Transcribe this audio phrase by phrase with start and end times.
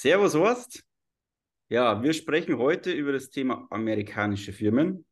[0.00, 0.84] Servus Horst.
[1.68, 5.04] Ja, wir sprechen heute über das Thema amerikanische Firmen.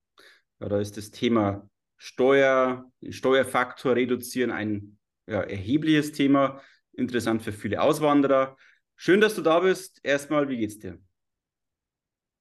[0.61, 4.97] Ja, da ist das Thema Steuer, Steuerfaktor reduzieren ein
[5.27, 6.61] ja, erhebliches Thema.
[6.93, 8.57] Interessant für viele Auswanderer.
[8.95, 9.99] Schön, dass du da bist.
[10.05, 11.01] Erstmal, wie geht's dir?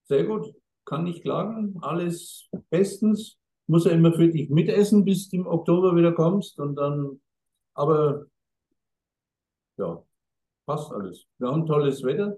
[0.03, 0.53] Sehr gut,
[0.85, 1.79] kann nicht klagen.
[1.81, 3.39] Alles bestens.
[3.65, 6.59] Muss ja immer für dich mitessen, bis du im Oktober wieder kommst.
[6.59, 7.19] Und dann,
[7.73, 8.27] aber
[9.77, 10.05] ja,
[10.65, 11.25] passt alles.
[11.37, 12.37] Wir haben tolles Wetter.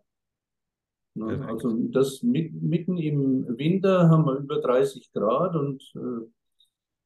[1.15, 6.27] Ja, also das mit, mitten im Winter haben wir über 30 Grad und äh,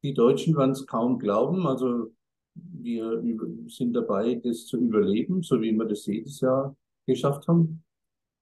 [0.02, 1.66] die Deutschen werden es kaum glauben.
[1.66, 2.12] Also
[2.54, 3.22] wir
[3.68, 6.76] sind dabei, das zu überleben, so wie wir das jedes Jahr
[7.06, 7.82] geschafft haben.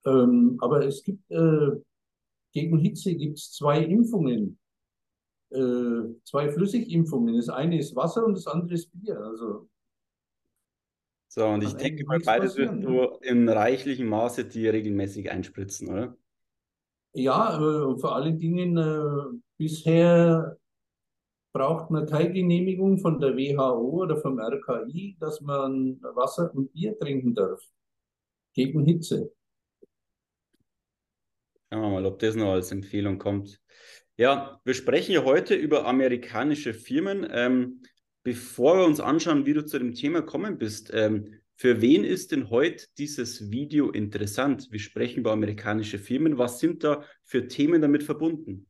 [0.05, 1.71] Ähm, aber es gibt äh,
[2.51, 4.59] gegen Hitze gibt es zwei Impfungen,
[5.51, 7.35] äh, zwei Flüssigimpfungen.
[7.35, 9.19] Das eine ist Wasser und das andere ist Bier.
[9.19, 9.69] Also
[11.33, 16.17] so, und ich denke mal, beides wirst du in reichlichem Maße dir regelmäßig einspritzen, oder?
[17.13, 20.57] Ja, äh, vor allen Dingen äh, bisher
[21.53, 26.99] braucht man keine Genehmigung von der WHO oder vom RKI, dass man Wasser und Bier
[26.99, 27.61] trinken darf.
[28.53, 29.31] Gegen Hitze.
[31.71, 33.61] Schauen wir mal, ob das noch als Empfehlung kommt.
[34.17, 37.25] Ja, wir sprechen ja heute über amerikanische Firmen.
[37.31, 37.83] Ähm,
[38.23, 42.31] bevor wir uns anschauen, wie du zu dem Thema kommen bist, ähm, für wen ist
[42.31, 44.69] denn heute dieses Video interessant?
[44.71, 46.39] Wir sprechen über amerikanische Firmen.
[46.39, 48.67] Was sind da für Themen damit verbunden?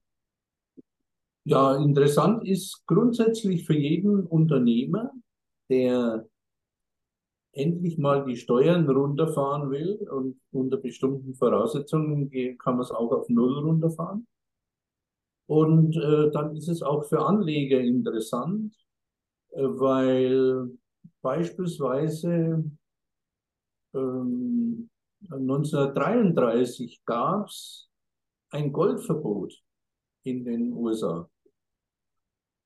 [1.45, 5.11] Ja, interessant ist grundsätzlich für jeden Unternehmer,
[5.69, 6.27] der
[7.53, 13.29] endlich mal die Steuern runterfahren will und unter bestimmten Voraussetzungen kann man es auch auf
[13.29, 14.27] Null runterfahren.
[15.47, 18.75] Und äh, dann ist es auch für Anleger interessant,
[19.53, 20.69] weil
[21.21, 22.63] beispielsweise
[23.93, 24.89] ähm,
[25.29, 27.89] 1933 gab es
[28.49, 29.53] ein Goldverbot
[30.23, 31.29] in den USA.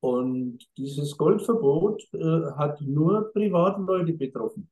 [0.02, 4.69] Und dieses Goldverbot äh, hat nur Privatleute betroffen.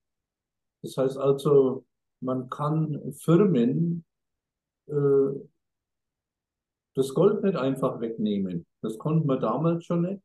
[0.83, 1.85] Das heißt also,
[2.19, 4.05] man kann Firmen
[4.87, 4.93] äh,
[6.95, 8.65] das Gold nicht einfach wegnehmen.
[8.81, 10.21] Das konnte man damals schon nicht.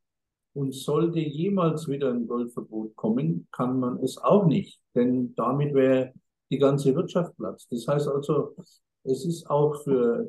[0.59, 6.13] Und sollte jemals wieder ein Goldverbot kommen, kann man es auch nicht, denn damit wäre
[6.51, 7.71] die ganze Wirtschaft platzt.
[7.71, 8.57] Das heißt also,
[9.05, 10.29] es ist auch für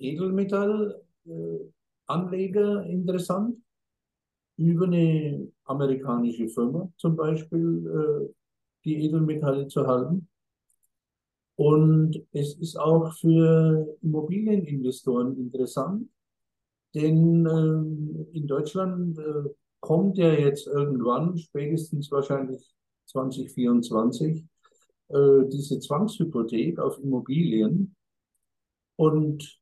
[0.00, 3.58] Edelmetallanleger äh, interessant,
[4.56, 8.26] über eine amerikanische Firma zum Beispiel äh,
[8.84, 10.28] die Edelmetalle zu halten.
[11.54, 16.08] Und es ist auch für Immobilieninvestoren interessant,
[16.94, 19.50] denn äh, in Deutschland äh,
[19.80, 22.74] kommt ja jetzt irgendwann, spätestens wahrscheinlich
[23.06, 24.44] 2024,
[25.08, 27.94] äh, diese Zwangshypothek auf Immobilien.
[28.96, 29.60] Und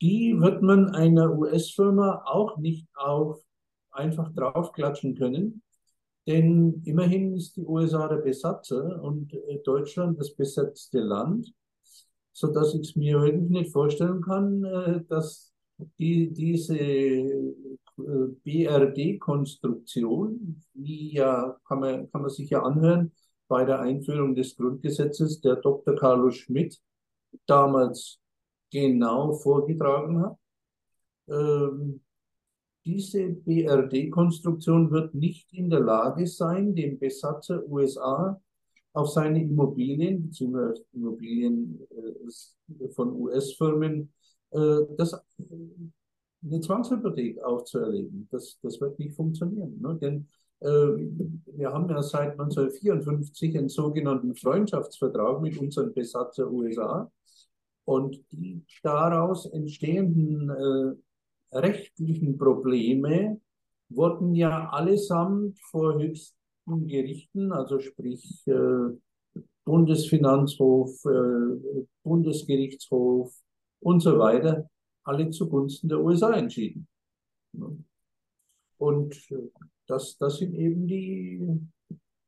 [0.00, 3.42] die wird man einer US-Firma auch nicht auf
[3.90, 5.62] einfach draufklatschen können.
[6.26, 11.52] Denn immerhin ist die USA der Besatzer und äh, Deutschland das besetzte Land,
[12.32, 15.49] so dass ich es mir wirklich nicht vorstellen kann, äh, dass
[15.98, 17.64] die, diese äh,
[18.44, 23.12] BRD-Konstruktion, wie ja, kann man, kann man sich ja anhören,
[23.48, 25.96] bei der Einführung des Grundgesetzes, der Dr.
[25.96, 26.78] Carlo Schmidt
[27.46, 28.20] damals
[28.70, 30.36] genau vorgetragen hat.
[31.28, 32.00] Ähm,
[32.84, 38.40] diese BRD-Konstruktion wird nicht in der Lage sein, den Besatzer USA
[38.92, 40.80] auf seine Immobilien bzw.
[40.92, 44.12] Immobilien äh, von US-Firmen
[44.50, 45.14] das,
[46.42, 48.28] eine Zwangshypothek aufzuerlegen.
[48.30, 49.78] Das, das wird nicht funktionieren.
[49.80, 49.98] Ne?
[50.00, 50.28] Denn
[50.60, 57.10] äh, wir haben ja seit 1954 einen sogenannten Freundschaftsvertrag mit unseren Besatzer USA.
[57.84, 63.40] Und die daraus entstehenden äh, rechtlichen Probleme
[63.88, 68.94] wurden ja allesamt vor höchsten Gerichten, also sprich äh,
[69.64, 73.34] Bundesfinanzhof, äh, Bundesgerichtshof,
[73.80, 74.68] und so weiter,
[75.04, 76.86] alle zugunsten der USA entschieden.
[78.78, 79.50] Und äh,
[79.86, 81.40] das, das sind eben die,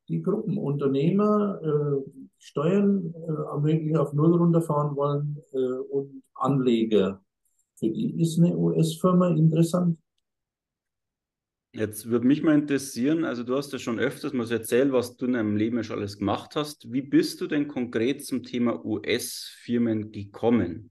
[0.08, 0.58] die Gruppen.
[0.58, 7.22] Unternehmer, äh, Steuern äh, möglich auf Null runterfahren wollen äh, und Anleger.
[7.78, 9.98] Für die ist eine US-Firma interessant.
[11.74, 15.16] Jetzt würde mich mal interessieren, also du hast ja schon öfters mal so erzählt, was
[15.16, 16.92] du in deinem Leben schon alles gemacht hast.
[16.92, 20.90] Wie bist du denn konkret zum Thema US-Firmen gekommen?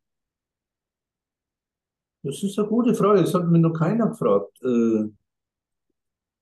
[2.23, 4.61] Das ist eine gute Frage, das hat mir noch keiner gefragt.
[4.63, 5.09] Äh,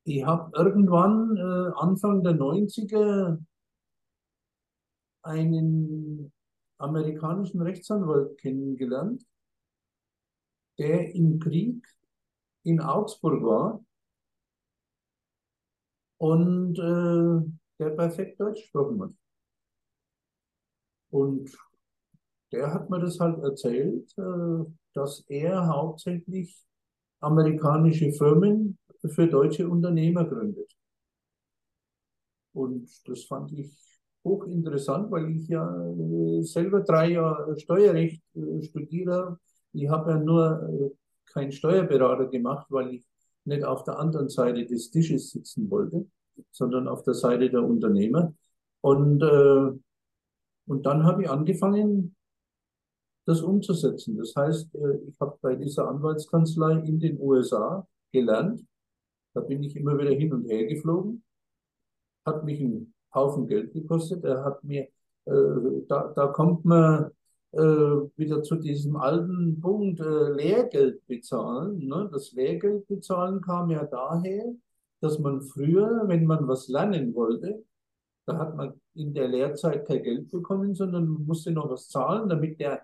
[0.04, 3.38] ich habe irgendwann äh, Anfang der 90er
[5.22, 6.32] einen
[6.80, 9.26] amerikanischen Rechtsanwalt kennengelernt,
[10.78, 11.86] der im Krieg
[12.64, 13.84] in Augsburg war
[16.18, 19.14] und äh, der perfekt Deutsch gesprochen hat.
[21.12, 21.58] Und
[22.52, 24.66] der hat mir das halt erzählt, äh,
[25.00, 26.62] dass er hauptsächlich
[27.22, 30.76] amerikanische Firmen für deutsche Unternehmer gründet.
[32.54, 33.74] Und das fand ich
[34.26, 39.40] hochinteressant, weil ich ja äh, selber drei Jahre Steuerrecht äh, studiere.
[39.72, 40.94] Ich habe ja nur
[41.28, 43.06] keinen Steuerberater gemacht, weil ich
[43.46, 46.08] nicht auf der anderen Seite des Tisches sitzen wollte,
[46.52, 48.34] sondern auf der Seite der Unternehmer.
[48.82, 49.72] Und, äh,
[50.68, 52.16] und dann habe ich angefangen,
[53.30, 54.18] das umzusetzen.
[54.18, 58.66] Das heißt, äh, ich habe bei dieser Anwaltskanzlei in den USA gelernt.
[59.34, 61.24] Da bin ich immer wieder hin und her geflogen.
[62.26, 64.24] Hat mich einen Haufen Geld gekostet.
[64.24, 64.88] Er hat mir,
[65.26, 67.12] äh, da, da kommt man
[67.52, 71.88] äh, wieder zu diesem alten Punkt äh, Lehrgeld bezahlen.
[71.88, 72.10] Ne?
[72.12, 74.54] Das Lehrgeld bezahlen kam ja daher,
[75.02, 77.64] dass man früher, wenn man was lernen wollte,
[78.26, 82.28] da hat man in der Lehrzeit kein Geld bekommen, sondern man musste noch was zahlen,
[82.30, 82.82] damit der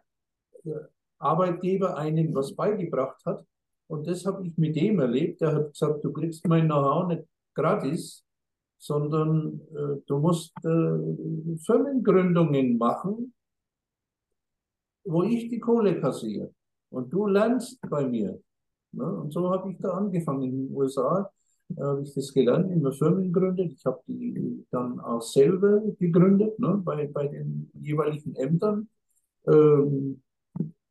[1.19, 3.45] Arbeitgeber einem was beigebracht hat.
[3.88, 5.41] Und das habe ich mit dem erlebt.
[5.41, 7.23] Der hat gesagt, du kriegst mein Know-how nicht
[7.53, 8.23] gratis,
[8.77, 13.33] sondern äh, du musst äh, Firmengründungen machen,
[15.03, 16.53] wo ich die Kohle kassiere.
[16.89, 18.39] Und du lernst bei mir.
[18.91, 19.06] Ne?
[19.06, 21.29] Und so habe ich da angefangen in den USA.
[21.75, 23.73] Äh, habe ich das gelernt, immer Firmen gegründet.
[23.73, 26.81] Ich habe die dann auch selber gegründet, ne?
[26.83, 28.89] bei, bei den jeweiligen Ämtern.
[29.47, 30.21] Ähm,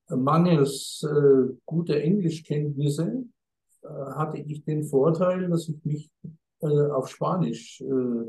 [0.09, 3.25] mangels äh, guter Englischkenntnisse
[3.83, 6.11] äh, hatte ich den Vorteil, dass ich mich
[6.61, 8.25] äh, auf Spanisch äh,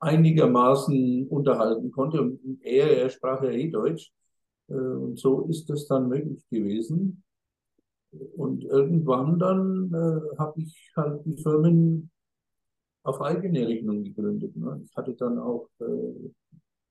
[0.00, 2.22] einigermaßen unterhalten konnte.
[2.22, 4.12] Und er, er sprach ja eh Deutsch.
[4.68, 7.22] Äh, und so ist das dann möglich gewesen.
[8.36, 12.10] Und irgendwann dann äh, habe ich halt die Firmen
[13.02, 14.56] auf eigene Rechnung gegründet.
[14.56, 14.80] Ne?
[14.84, 16.34] Ich hatte dann auch äh, ein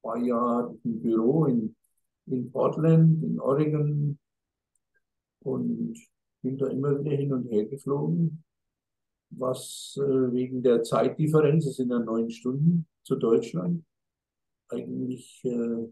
[0.01, 1.75] paar Jahre ein Büro in
[2.27, 4.17] in Portland, in Oregon
[5.39, 5.97] und
[6.41, 8.43] bin da immer wieder hin und her geflogen,
[9.29, 13.83] was äh, wegen der Zeitdifferenz, es sind ja neun Stunden zu Deutschland,
[14.69, 15.87] eigentlich äh,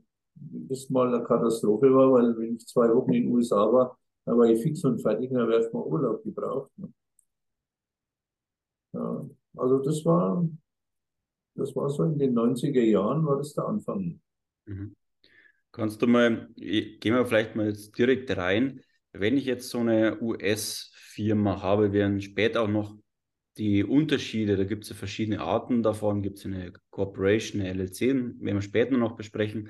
[0.89, 4.45] mal eine Katastrophe war, weil wenn ich zwei Wochen in den USA war, da war
[4.45, 6.71] ich fix und fertig, da wäre ich mal Urlaub gebraucht.
[6.77, 6.93] Ne?
[8.93, 10.47] Ja, also das war,
[11.55, 14.21] das war so in den 90er Jahren, war das der Anfang.
[14.65, 14.95] Mhm.
[15.71, 18.81] Kannst du mal, gehen wir vielleicht mal jetzt direkt rein.
[19.13, 22.97] Wenn ich jetzt so eine US-Firma habe, werden später auch noch
[23.57, 28.01] die Unterschiede, da gibt es ja verschiedene Arten davon, gibt es eine Corporation, eine LLC,
[28.01, 29.69] werden wir später noch besprechen.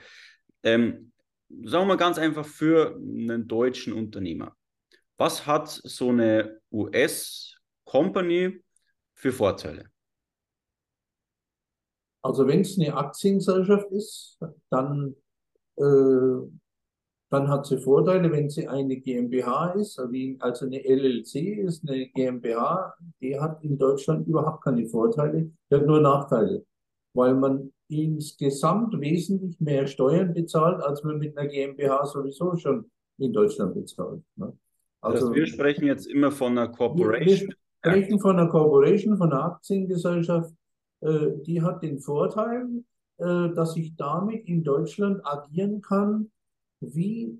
[0.63, 1.11] Ähm,
[1.49, 4.55] sagen wir mal ganz einfach für einen deutschen Unternehmer.
[5.17, 8.63] Was hat so eine US-Company
[9.13, 9.89] für Vorteile?
[12.23, 14.39] Also wenn es eine Aktiengesellschaft ist,
[14.69, 15.15] dann
[15.77, 21.35] dann hat sie Vorteile, wenn sie eine GmbH ist, also eine LLC
[21.65, 26.65] ist eine GmbH, die hat in Deutschland überhaupt keine Vorteile, die hat nur Nachteile,
[27.13, 33.33] weil man insgesamt wesentlich mehr Steuern bezahlt, als man mit einer GmbH sowieso schon in
[33.33, 34.21] Deutschland bezahlt.
[34.37, 34.57] Also,
[35.01, 37.49] also wir sprechen jetzt immer von einer Corporation.
[37.49, 40.53] Wir sprechen von einer Corporation, von einer Aktiengesellschaft.
[41.01, 42.90] Äh, die hat den Vorteil, äh,
[43.21, 46.31] dass ich damit in Deutschland agieren kann
[46.79, 47.39] wie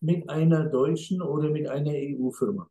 [0.00, 2.68] mit einer deutschen oder mit einer EU-Firma.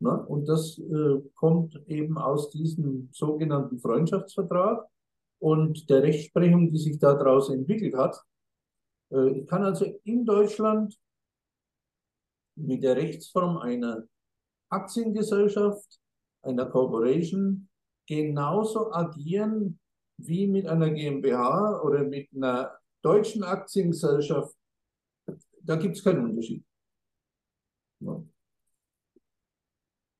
[0.00, 4.88] Und das äh, kommt eben aus diesem sogenannten Freundschaftsvertrag
[5.40, 8.22] und der Rechtsprechung, die sich daraus entwickelt hat.
[9.12, 10.98] Äh, ich kann also in Deutschland
[12.56, 14.04] mit der Rechtsform einer
[14.70, 16.00] Aktiengesellschaft,
[16.42, 17.68] einer Corporation,
[18.06, 19.79] genauso agieren
[20.26, 24.56] wie mit einer GmbH oder mit einer deutschen Aktiengesellschaft,
[25.62, 26.64] da gibt es keinen Unterschied.
[28.00, 28.22] Ja.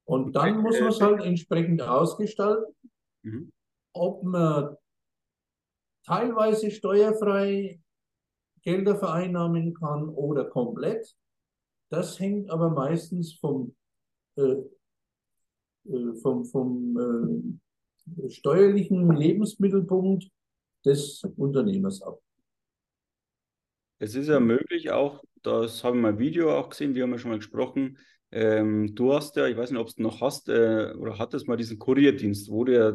[0.05, 2.75] Und dann muss man es halt entsprechend ausgestalten,
[3.23, 3.53] mhm.
[3.93, 4.77] ob man
[6.05, 7.81] teilweise steuerfrei
[8.63, 11.17] Gelder vereinnahmen kann oder komplett.
[11.91, 13.75] Das hängt aber meistens vom,
[14.37, 14.57] äh,
[15.85, 17.70] äh vom, vom äh,
[18.29, 20.29] steuerlichen Lebensmittelpunkt
[20.85, 22.21] des Unternehmers ab.
[23.99, 27.19] Es ist ja möglich auch, das haben wir im Video auch gesehen, wir haben ja
[27.19, 27.99] schon mal gesprochen,
[28.33, 31.57] ähm, du hast ja, ich weiß nicht, ob du noch hast äh, oder hattest mal
[31.57, 32.93] diesen Kurierdienst, wo ja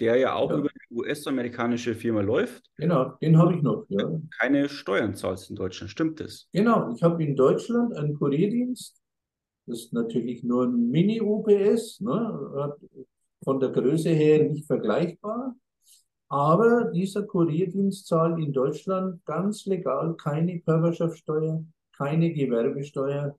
[0.00, 0.58] der ja auch ja.
[0.58, 2.64] über eine US-amerikanische Firma läuft.
[2.76, 3.84] Genau, den habe ich noch.
[3.88, 4.08] Ja.
[4.38, 6.48] Keine Steuern zahlst in Deutschland, stimmt das?
[6.52, 9.02] Genau, ich habe in Deutschland einen Kurierdienst.
[9.66, 12.66] Das ist natürlich nur ein Mini-UPS, ne?
[13.48, 15.56] Von der Größe her nicht vergleichbar.
[16.28, 21.64] Aber dieser Kurierdienst zahlt in Deutschland ganz legal keine Körperschaftssteuer,
[21.96, 23.38] keine Gewerbesteuer.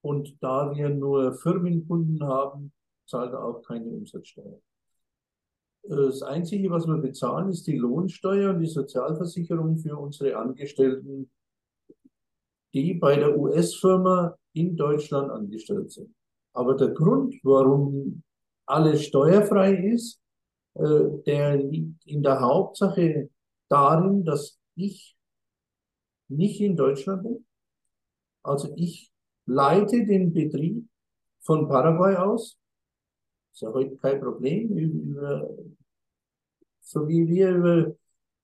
[0.00, 2.72] Und da wir nur Firmenkunden haben,
[3.06, 4.58] zahlt er auch keine Umsatzsteuer.
[5.84, 11.30] Das Einzige, was wir bezahlen, ist die Lohnsteuer und die Sozialversicherung für unsere Angestellten,
[12.74, 16.12] die bei der US-Firma in Deutschland angestellt sind.
[16.52, 18.24] Aber der Grund, warum
[18.66, 20.20] alles steuerfrei ist,
[20.74, 23.30] äh, der liegt in der Hauptsache
[23.68, 25.16] darin, dass ich
[26.28, 27.46] nicht in Deutschland bin.
[28.42, 29.10] Also ich
[29.46, 30.86] leite den Betrieb
[31.40, 32.58] von Paraguay aus.
[33.52, 34.76] Ist ja heute kein Problem.
[34.76, 35.48] Über,
[36.80, 37.96] so wie wir über,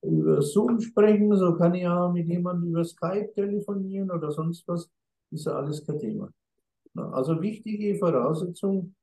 [0.02, 4.88] über Zoom sprechen, so kann ich ja mit jemandem über Skype telefonieren oder sonst was.
[5.30, 6.30] Ist ja alles kein Thema.
[6.94, 8.94] Also wichtige Voraussetzung,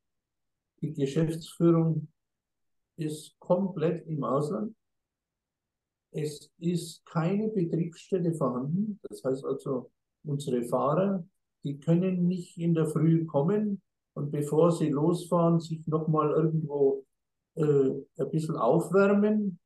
[0.82, 2.08] die Geschäftsführung
[2.98, 4.76] ist komplett im Ausland.
[6.12, 9.00] Es ist keine Betriebsstätte vorhanden.
[9.10, 9.92] Das heißt also,
[10.24, 11.24] unsere Fahrer,
[11.64, 13.82] die können nicht in der Früh kommen
[14.14, 17.06] und bevor sie losfahren, sich nochmal irgendwo
[17.56, 19.60] äh, ein bisschen aufwärmen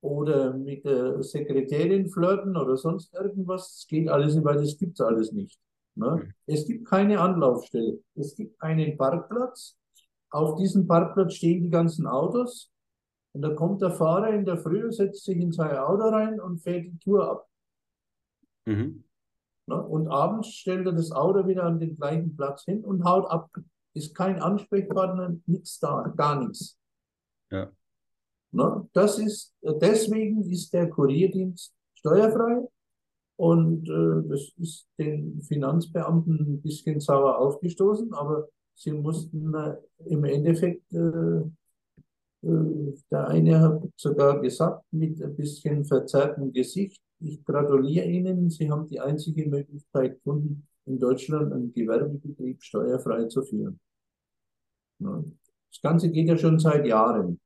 [0.00, 3.74] oder mit der Sekretärin flirten oder sonst irgendwas.
[3.74, 5.58] Das geht alles nicht, weil das gibt es alles nicht.
[5.96, 6.34] Ne?
[6.46, 8.00] Es gibt keine Anlaufstelle.
[8.14, 9.78] Es gibt einen Parkplatz
[10.34, 12.72] auf diesem Parkplatz stehen die ganzen Autos
[13.32, 16.58] und da kommt der Fahrer in der Früh, setzt sich in sein Auto rein und
[16.58, 17.48] fährt die Tour ab.
[18.66, 19.04] Mhm.
[19.66, 23.48] Und abends stellt er das Auto wieder an den gleichen Platz hin und haut ab.
[23.94, 26.78] Ist kein Ansprechpartner, nichts da, gar nichts.
[27.50, 27.70] Ja.
[28.92, 32.66] Das ist, deswegen ist der Kurierdienst steuerfrei
[33.36, 39.54] und äh, das ist den Finanzbeamten ein bisschen sauer aufgestoßen, aber sie mussten
[40.06, 41.40] im Endeffekt, äh,
[42.42, 48.70] äh, der eine hat sogar gesagt, mit ein bisschen verzerrtem Gesicht, ich gratuliere Ihnen, Sie
[48.70, 53.80] haben die einzige Möglichkeit gefunden, in Deutschland einen Gewerbebetrieb steuerfrei zu führen.
[54.98, 57.40] Das Ganze geht ja schon seit Jahren.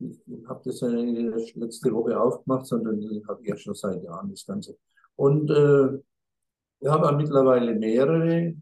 [0.00, 4.76] Ich habe das ja letzte Woche aufgemacht, sondern habe ja schon seit Jahren das Ganze.
[5.16, 5.98] Und äh,
[6.80, 8.54] wir haben mittlerweile mehrere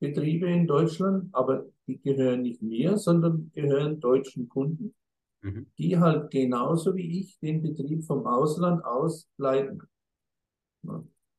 [0.00, 4.94] Betriebe in Deutschland, aber die gehören nicht mir, sondern gehören deutschen Kunden,
[5.42, 5.66] mhm.
[5.78, 9.82] die halt genauso wie ich den Betrieb vom Ausland aus leiten.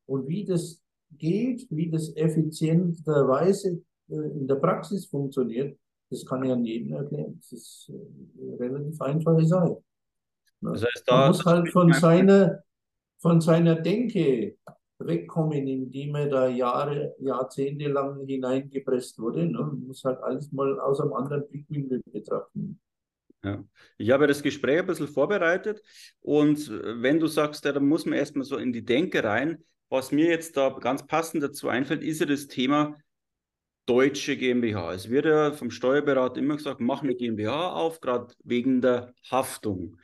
[0.06, 5.76] Und wie das geht, wie das effizienterweise äh, in der Praxis funktioniert,
[6.10, 7.34] das kann ich an jedem erklären.
[7.38, 9.82] Das ist eine äh, relativ einfache Sache.
[10.60, 12.62] Das heißt, da Man muss halt von seiner,
[13.18, 14.56] von seiner Denke
[15.06, 19.46] wegkommen, in die man da Jahre, Jahrzehnte lang hineingepresst wurde.
[19.46, 19.58] Ne?
[19.58, 22.80] Man muss halt alles mal aus einem anderen Blickwinkel betrachten.
[23.44, 23.64] Ja.
[23.98, 25.82] Ich habe das Gespräch ein bisschen vorbereitet
[26.20, 30.12] und wenn du sagst, ja, da muss man erstmal so in die Denke rein, was
[30.12, 32.96] mir jetzt da ganz passend dazu einfällt, ist ja das Thema
[33.86, 34.94] deutsche GmbH.
[34.94, 39.98] Es wird ja vom Steuerberater immer gesagt, mach eine GmbH auf, gerade wegen der Haftung.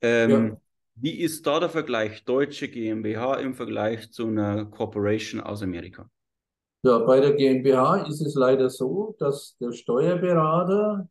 [0.00, 0.60] Ähm, ja.
[0.94, 6.10] Wie ist da der Vergleich deutsche GmbH im Vergleich zu einer Corporation aus Amerika?
[6.84, 11.08] Ja, bei der GmbH ist es leider so, dass der Steuerberater,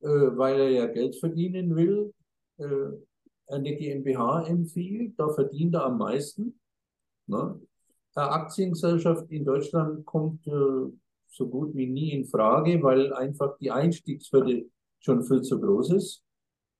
[0.00, 2.12] äh, weil er ja Geld verdienen will,
[2.58, 2.64] äh,
[3.46, 5.18] eine GmbH empfiehlt.
[5.18, 6.58] Da verdient er am meisten.
[7.26, 7.60] Ne?
[8.14, 10.90] Eine Aktiengesellschaft in Deutschland kommt äh,
[11.28, 14.66] so gut wie nie in Frage, weil einfach die Einstiegshürde
[15.00, 16.24] schon viel zu groß ist.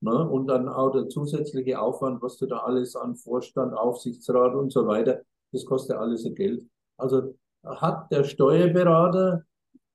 [0.01, 0.29] Ne?
[0.29, 4.87] Und dann auch der zusätzliche Aufwand, was du da alles an Vorstand, Aufsichtsrat und so
[4.87, 6.65] weiter, das kostet alles Geld.
[6.97, 9.45] Also hat der Steuerberater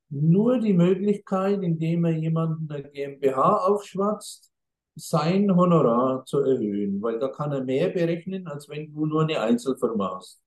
[0.10, 4.52] nur die Möglichkeit, indem er jemanden eine GmbH aufschwatzt,
[4.96, 9.40] sein Honorar zu erhöhen, weil da kann er mehr berechnen, als wenn du nur eine
[9.40, 10.44] Einzelfirma hast.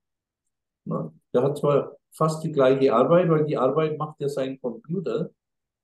[0.85, 1.13] Ne?
[1.33, 5.31] Der hat zwar fast die gleiche Arbeit, weil die Arbeit macht ja sein Computer.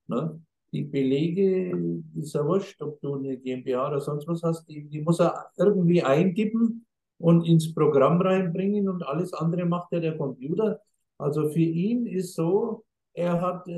[0.07, 0.41] Ne?
[0.73, 5.03] Die Belege, ist ja wurscht, ob du eine GmbH oder sonst was hast, die, die
[5.03, 6.87] muss er irgendwie eintippen
[7.19, 10.81] und ins Programm reinbringen und alles andere macht ja der Computer.
[11.19, 13.75] Also für ihn ist so, er hat äh,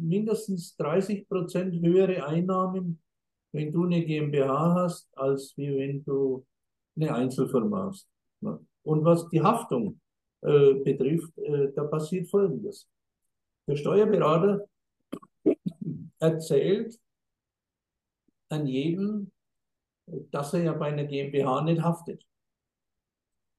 [0.00, 3.00] mindestens 30 Prozent höhere Einnahmen,
[3.52, 6.44] wenn du eine GmbH hast, als wie wenn du
[6.96, 8.08] eine Einzelfirma hast.
[8.40, 8.58] Ne?
[8.82, 10.00] Und was die Haftung
[10.40, 12.88] äh, betrifft, äh, da passiert Folgendes.
[13.68, 14.66] Der Steuerberater
[16.22, 16.98] erzählt
[18.48, 19.32] an jedem,
[20.06, 22.26] dass er ja bei einer GmbH nicht haftet.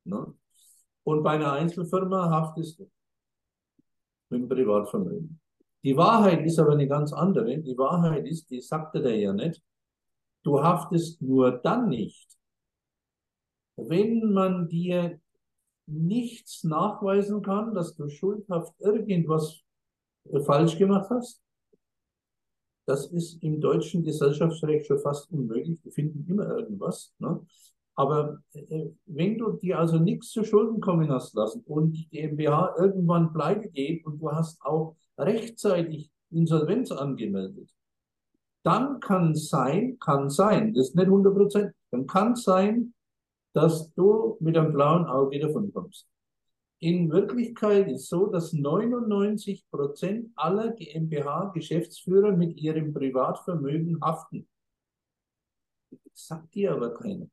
[0.06, 0.34] Ne?
[1.04, 2.90] Und bei einer Einzelfirma haftest du
[4.30, 5.40] mit dem Privatvermögen.
[5.84, 7.58] Die Wahrheit ist aber eine ganz andere.
[7.60, 9.62] Die Wahrheit ist, die sagte der ja nicht,
[10.44, 12.38] du haftest nur dann nicht,
[13.76, 15.20] wenn man dir
[15.86, 19.62] nichts nachweisen kann, dass du schuldhaft irgendwas
[20.46, 21.43] falsch gemacht hast.
[22.86, 25.80] Das ist im deutschen Gesellschaftsrecht schon fast unmöglich.
[25.84, 27.14] Wir finden immer irgendwas.
[27.20, 27.40] Ne?
[27.96, 32.76] Aber äh, wenn du dir also nichts zu Schulden kommen hast lassen und die GmbH
[32.78, 37.70] irgendwann pleite geht und du hast auch rechtzeitig Insolvenz angemeldet,
[38.64, 42.94] dann kann sein, kann sein, das ist nicht 100 Prozent, dann kann sein,
[43.54, 46.08] dass du mit einem blauen Auge davon kommst.
[46.84, 54.50] In Wirklichkeit ist so, dass 99 Prozent aller GmbH-Geschäftsführer mit ihrem Privatvermögen haften.
[55.90, 57.28] Das sagt dir aber keiner.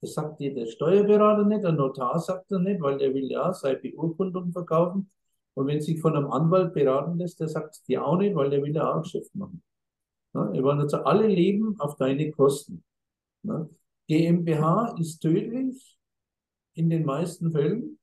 [0.00, 3.52] Das sagt dir der Steuerberater nicht, der Notar sagt er nicht, weil der will ja
[3.52, 5.08] seine Beurkundung verkaufen.
[5.54, 8.50] Und wenn sich von einem Anwalt beraten lässt, der sagt es dir auch nicht, weil
[8.50, 9.62] der will ja auch Geschäft machen.
[10.34, 12.82] Ja, wir wollen also alle leben auf deine Kosten.
[13.44, 13.68] Ja.
[14.08, 15.96] GmbH ist tödlich
[16.74, 18.00] in den meisten Fällen.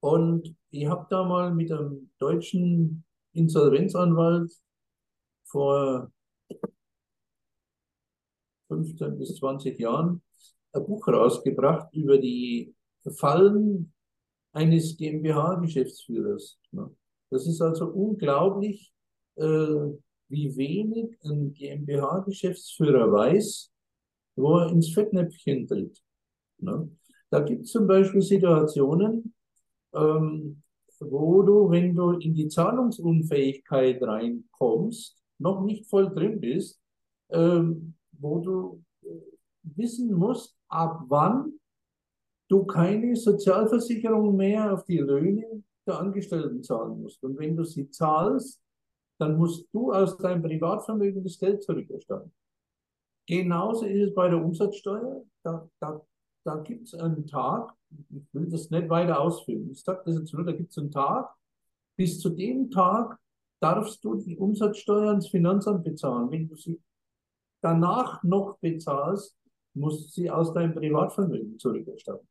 [0.00, 4.52] Und ich habe da mal mit einem deutschen Insolvenzanwalt
[5.44, 6.10] vor
[8.68, 10.22] 15 bis 20 Jahren
[10.72, 12.74] ein Buch rausgebracht über die
[13.16, 13.92] Fallen
[14.52, 16.58] eines GmbH-Geschäftsführers.
[17.30, 18.92] Das ist also unglaublich,
[19.36, 19.42] äh,
[20.28, 23.70] wie wenig ein GmbH-Geschäftsführer weiß,
[24.36, 26.02] wo er ins Fettnäpfchen tritt.
[27.30, 29.34] Da gibt es zum Beispiel Situationen,
[29.96, 30.62] ähm,
[31.00, 36.80] wo du, wenn du in die Zahlungsunfähigkeit reinkommst, noch nicht voll drin bist,
[37.30, 39.08] ähm, wo du äh,
[39.62, 41.52] wissen musst, ab wann
[42.48, 47.22] du keine Sozialversicherung mehr auf die Löhne der Angestellten zahlen musst.
[47.22, 48.62] Und wenn du sie zahlst,
[49.18, 52.32] dann musst du aus deinem Privatvermögen das Geld zurückerstatten.
[53.26, 55.24] Genauso ist es bei der Umsatzsteuer.
[55.42, 56.00] Da, da,
[56.46, 57.74] da gibt es einen Tag,
[58.10, 60.90] ich will das nicht weiter ausführen, ich sage das jetzt nur, da gibt es einen
[60.90, 61.34] Tag,
[61.96, 63.18] bis zu dem Tag
[63.60, 66.30] darfst du die Umsatzsteuer ins Finanzamt bezahlen.
[66.30, 66.80] Wenn du sie
[67.62, 69.36] danach noch bezahlst,
[69.74, 72.28] musst du sie aus deinem Privatvermögen zurückerstatten.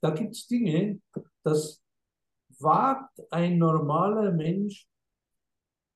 [0.00, 1.00] Da gibt es Dinge,
[1.42, 1.82] das
[2.58, 4.86] wagt ein normaler Mensch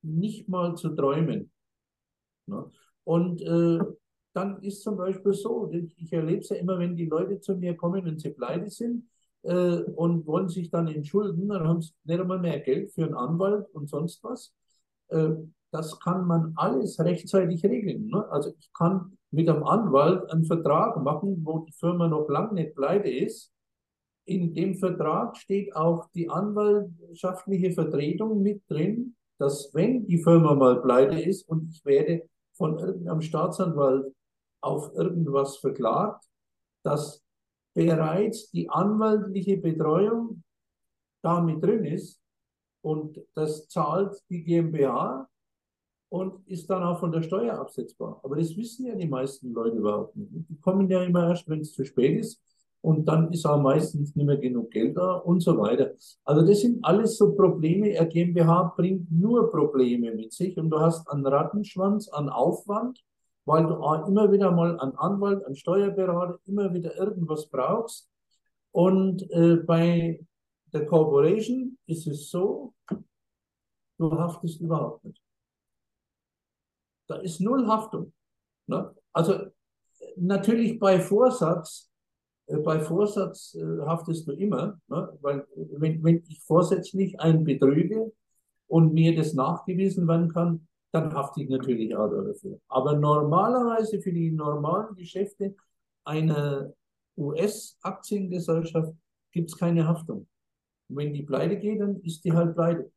[0.02, 1.50] nicht mal zu träumen.
[3.04, 3.78] Und äh,
[4.36, 7.74] dann ist zum Beispiel so, ich erlebe es ja immer, wenn die Leute zu mir
[7.74, 9.08] kommen und sie pleite sind
[9.42, 13.14] äh, und wollen sich dann entschulden, dann haben sie nicht einmal mehr Geld für einen
[13.14, 14.52] Anwalt und sonst was.
[15.08, 15.30] Äh,
[15.70, 18.08] das kann man alles rechtzeitig regeln.
[18.08, 18.28] Ne?
[18.30, 22.74] Also ich kann mit einem Anwalt einen Vertrag machen, wo die Firma noch lange nicht
[22.74, 23.52] pleite ist.
[24.26, 30.82] In dem Vertrag steht auch die anwaltschaftliche Vertretung mit drin, dass wenn die Firma mal
[30.82, 34.12] pleite ist und ich werde von irgendeinem Staatsanwalt
[34.60, 36.24] auf irgendwas verklagt,
[36.82, 37.22] dass
[37.74, 40.42] bereits die anwaltliche Betreuung
[41.22, 42.20] damit drin ist
[42.82, 45.28] und das zahlt die GmbH
[46.08, 48.20] und ist dann auch von der Steuer absetzbar.
[48.22, 50.48] Aber das wissen ja die meisten Leute überhaupt nicht.
[50.48, 52.40] Die kommen ja immer erst, wenn es zu spät ist
[52.80, 55.92] und dann ist auch meistens nicht mehr genug Geld da und so weiter.
[56.24, 57.90] Also das sind alles so Probleme.
[57.90, 63.02] Er GmbH bringt nur Probleme mit sich und du hast einen Rattenschwanz an Aufwand
[63.46, 63.74] weil du
[64.08, 68.10] immer wieder mal einen Anwalt, einen Steuerberater, immer wieder irgendwas brauchst.
[68.72, 70.20] Und äh, bei
[70.72, 72.74] der Corporation ist es so,
[73.98, 75.22] du haftest überhaupt nicht.
[77.06, 78.12] Da ist null Haftung.
[78.66, 78.92] Ne?
[79.12, 79.46] Also
[80.16, 81.88] natürlich bei Vorsatz,
[82.46, 85.16] äh, bei Vorsatz äh, haftest du immer, ne?
[85.20, 88.12] weil wenn, wenn ich vorsätzlich einen betrüge
[88.66, 92.58] und mir das nachgewiesen werden kann, dann hafte ich natürlich auch dafür.
[92.68, 95.54] Aber normalerweise für die normalen Geschäfte
[96.04, 96.72] einer
[97.16, 98.94] US-Aktiengesellschaft
[99.30, 100.26] gibt es keine Haftung.
[100.88, 102.90] Und wenn die pleite geht, dann ist die halt pleite.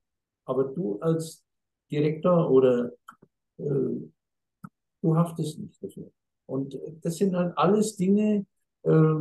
[0.46, 1.44] Aber du als
[1.92, 2.92] Direktor oder
[3.58, 4.10] äh,
[5.02, 6.12] du haftest nicht dafür.
[6.46, 8.46] Und das sind halt alles Dinge,
[8.84, 9.16] äh,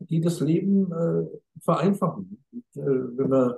[0.00, 1.26] die das Leben äh,
[1.60, 2.44] vereinfachen.
[2.52, 3.54] Und, äh, wenn man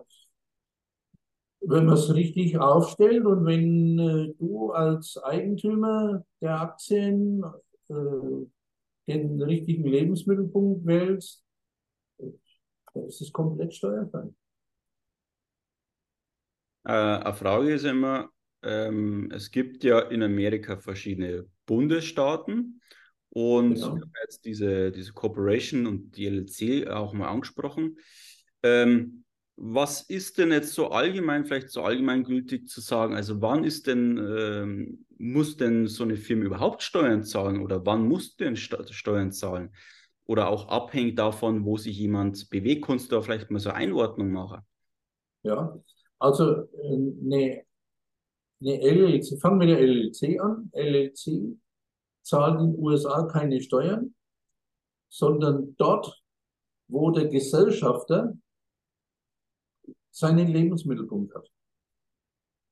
[1.67, 7.43] wenn man es richtig aufstellt und wenn äh, du als Eigentümer der Aktien
[7.89, 7.95] äh,
[9.07, 11.45] den richtigen Lebensmittelpunkt wählst,
[12.19, 14.29] dann ist es komplett steuerfrei.
[16.85, 18.31] Äh, eine Frage ist immer,
[18.63, 22.81] ähm, es gibt ja in Amerika verschiedene Bundesstaaten
[23.31, 23.97] und Genau.
[23.97, 27.99] wir haben jetzt diese, diese Corporation und die LLC auch mal angesprochen.
[28.63, 29.24] Ähm,
[29.57, 33.15] was ist denn jetzt so allgemein, vielleicht so allgemeingültig zu sagen?
[33.15, 38.07] Also wann ist denn, ähm, muss denn so eine Firma überhaupt Steuern zahlen oder wann
[38.09, 39.73] muss denn Steuern zahlen?
[40.27, 43.79] Oder auch abhängig davon, wo sich jemand bewegt, kannst du da vielleicht mal so eine
[43.79, 44.63] Einordnung machen?
[45.43, 45.79] Ja,
[46.19, 47.63] also äh, eine,
[48.61, 50.71] eine LLC, fangen wir mit der LLC an.
[50.73, 51.59] LLC
[52.23, 54.15] zahlt in den USA keine Steuern,
[55.11, 56.23] sondern dort,
[56.89, 58.35] wo der Gesellschafter
[60.15, 61.51] seinen Lebensmittelpunkt hat.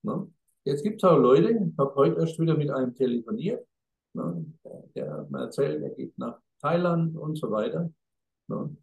[0.03, 0.33] Ne?
[0.65, 3.67] Jetzt gibt es auch Leute, ich habe heute erst wieder mit einem telefoniert,
[4.15, 4.47] ne?
[4.95, 7.93] der, mir erzählt, er geht nach Thailand und so weiter.
[8.47, 8.77] Ne?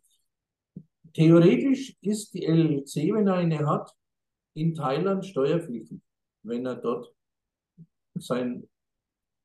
[1.13, 3.95] Theoretisch ist die LLC, wenn er eine hat,
[4.55, 6.01] in Thailand steuerpflichtig,
[6.43, 7.13] wenn er dort
[8.15, 8.69] seinen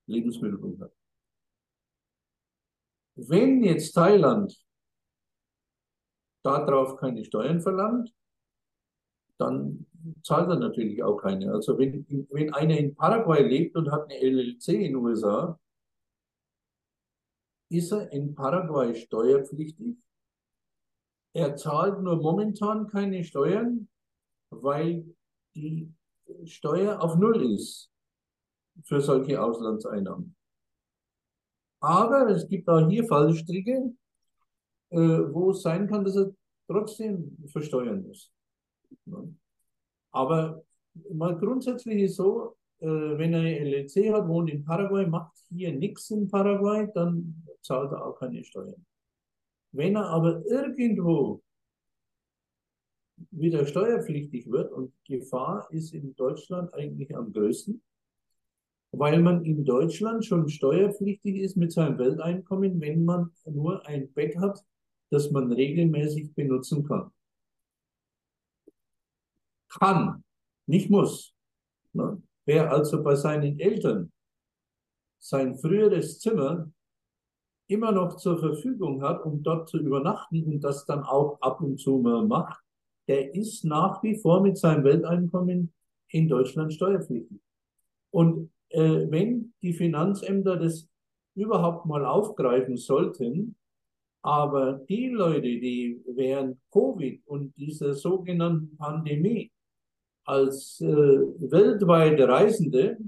[0.07, 0.93] Lebensmittelpunkt hat.
[3.15, 4.61] Wenn jetzt Thailand
[6.43, 8.13] darauf keine Steuern verlangt,
[9.39, 9.87] dann
[10.23, 11.53] zahlt er natürlich auch keine.
[11.53, 15.59] Also wenn, wenn einer in Paraguay lebt und hat eine LLC in den USA,
[17.71, 19.97] ist er in Paraguay steuerpflichtig.
[21.33, 23.89] Er zahlt nur momentan keine Steuern,
[24.51, 25.05] weil
[25.57, 25.93] die
[26.45, 27.91] Steuer auf Null ist
[28.85, 30.37] für solche Auslandseinnahmen.
[31.81, 33.95] Aber es gibt auch hier Fallstricke,
[34.91, 36.35] äh, wo es sein kann, dass er
[36.67, 38.33] trotzdem versteuern muss.
[40.13, 40.63] Aber
[41.11, 45.73] mal grundsätzlich ist so, äh, wenn er eine LLC hat, wohnt in Paraguay, macht hier
[45.73, 48.85] nichts in Paraguay, dann zahlt er auch keine Steuern.
[49.73, 51.43] Wenn er aber irgendwo
[53.31, 57.83] wieder steuerpflichtig wird und Gefahr ist in Deutschland eigentlich am größten,
[58.93, 64.37] weil man in Deutschland schon steuerpflichtig ist mit seinem Welteinkommen, wenn man nur ein Bett
[64.39, 64.65] hat,
[65.11, 67.11] das man regelmäßig benutzen kann.
[69.79, 70.25] Kann,
[70.67, 71.35] nicht muss.
[71.93, 72.23] Ne?
[72.47, 74.13] Wer also bei seinen Eltern
[75.19, 76.71] sein früheres Zimmer
[77.67, 81.79] immer noch zur Verfügung hat, um dort zu übernachten und das dann auch ab und
[81.79, 82.63] zu mal macht,
[83.09, 85.73] der ist nach wie vor mit seinem Welteinkommen
[86.09, 87.41] in Deutschland steuerpflichtig.
[88.11, 90.89] Und äh, wenn die Finanzämter das
[91.35, 93.57] überhaupt mal aufgreifen sollten,
[94.23, 99.51] aber die Leute, die während Covid und dieser sogenannten Pandemie
[100.25, 102.99] als äh, weltweite Reisende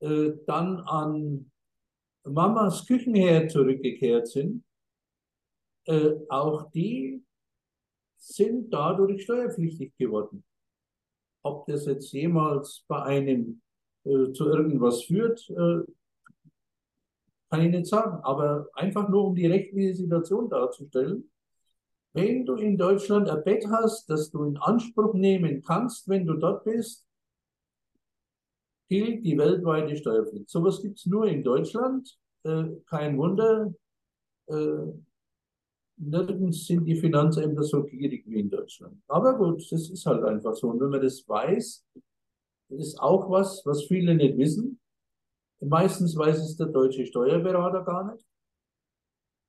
[0.00, 1.50] äh, dann an
[2.24, 4.64] Mamas Küchenherd zurückgekehrt sind,
[5.86, 7.22] äh, auch die
[8.16, 10.44] sind dadurch steuerpflichtig geworden.
[11.44, 13.60] Ob das jetzt jemals bei einem
[14.04, 15.80] äh, zu irgendwas führt, äh,
[17.50, 18.22] kann ich nicht sagen.
[18.22, 21.31] Aber einfach nur, um die rechtliche Situation darzustellen.
[22.14, 26.34] Wenn du in Deutschland ein Bett hast, das du in Anspruch nehmen kannst, wenn du
[26.34, 27.06] dort bist,
[28.88, 30.50] gilt die weltweite Steuerpflicht.
[30.50, 32.18] Sowas gibt es nur in Deutschland.
[32.44, 33.72] Äh, kein Wunder.
[34.48, 34.92] Äh,
[35.96, 39.00] nirgends sind die Finanzämter so gierig wie in Deutschland.
[39.08, 40.68] Aber gut, das ist halt einfach so.
[40.68, 41.86] Und wenn man das weiß,
[42.68, 44.78] ist auch was, was viele nicht wissen.
[45.60, 48.24] Meistens weiß es der deutsche Steuerberater gar nicht.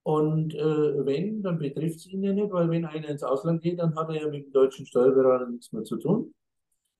[0.03, 3.79] Und äh, wenn, dann betrifft es ihn ja nicht, weil wenn einer ins Ausland geht,
[3.79, 6.33] dann hat er ja mit dem deutschen Steuerberater nichts mehr zu tun.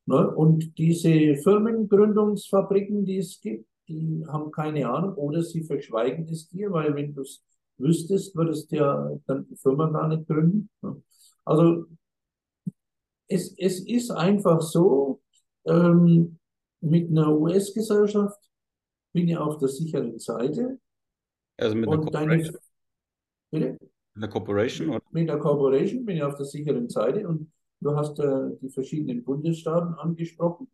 [0.05, 0.29] Ne?
[0.29, 6.71] Und diese Firmengründungsfabriken, die es gibt, die haben keine Ahnung oder sie verschweigen es dir,
[6.71, 7.43] weil wenn du es
[7.77, 10.69] wüsstest, würdest du ja dann die Firma gar nicht gründen.
[10.81, 11.01] Ne?
[11.43, 11.85] Also
[13.27, 15.21] es, es ist einfach so,
[15.65, 16.39] ähm,
[16.81, 18.39] mit einer US-Gesellschaft
[19.13, 20.79] bin ich auf der sicheren Seite.
[21.57, 22.57] Also mit einer Corporation,
[23.53, 23.77] bitte?
[24.15, 25.01] mit einer Corporation oder?
[25.11, 29.23] Mit der Corporation bin ich auf der sicheren Seite und du hast äh, die verschiedenen
[29.23, 30.67] Bundesstaaten angesprochen.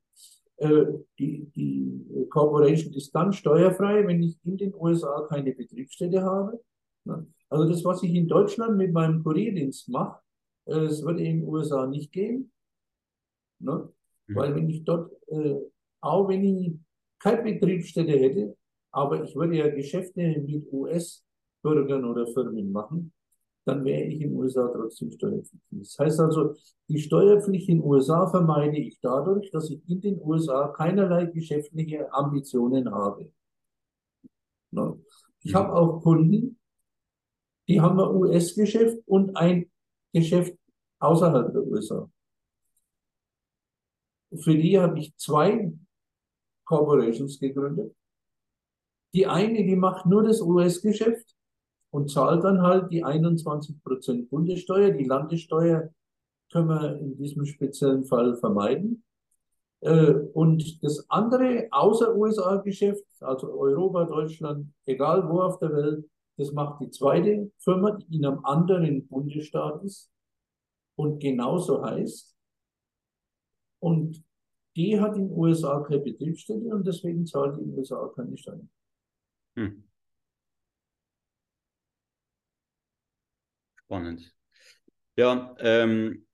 [0.58, 0.86] Äh,
[1.18, 6.60] die, die Corporation ist dann steuerfrei, wenn ich in den USA keine Betriebsstätte habe.
[7.50, 10.20] Also das, was ich in Deutschland mit meinem Kurierdienst mache,
[10.66, 12.52] äh, das würde in den USA nicht gehen.
[13.60, 13.90] Ne?
[14.28, 14.36] Mhm.
[14.36, 15.56] Weil wenn ich dort, äh,
[16.02, 16.74] auch wenn ich
[17.20, 18.56] keine Betriebsstätte hätte,
[18.92, 20.72] aber ich würde ja Geschäfte mit
[21.64, 23.14] US-Bürgern oder Firmen machen,
[23.66, 25.62] dann wäre ich in den USA trotzdem steuerpflichtig.
[25.72, 26.56] Das heißt also,
[26.88, 32.12] die Steuerpflicht in den USA vermeide ich dadurch, dass ich in den USA keinerlei geschäftliche
[32.14, 33.32] Ambitionen habe.
[35.42, 36.60] Ich habe auch Kunden,
[37.68, 39.70] die haben ein US-Geschäft und ein
[40.14, 40.58] Geschäft
[41.00, 42.10] außerhalb der USA.
[44.36, 45.72] Für die habe ich zwei
[46.66, 47.96] Corporations gegründet.
[49.14, 51.29] Die eine, die macht nur das US-Geschäft
[51.92, 54.92] und zahlt dann halt die 21% Bundessteuer.
[54.92, 55.90] Die Landessteuer
[56.52, 59.04] können wir in diesem speziellen Fall vermeiden.
[59.82, 66.52] Äh, und das andere außer USA-Geschäft, also Europa, Deutschland, egal wo auf der Welt, das
[66.52, 70.10] macht die zweite Firma, die in einem anderen Bundesstaat ist
[70.96, 72.36] und genauso heißt.
[73.80, 74.24] Und
[74.76, 78.38] die hat in den USA keine Betriebsstätte und deswegen zahlt die in den USA keine
[78.38, 78.70] Steuern.
[79.56, 79.89] Hm.
[83.90, 84.36] Spannend.
[85.18, 86.28] Ja, ähm,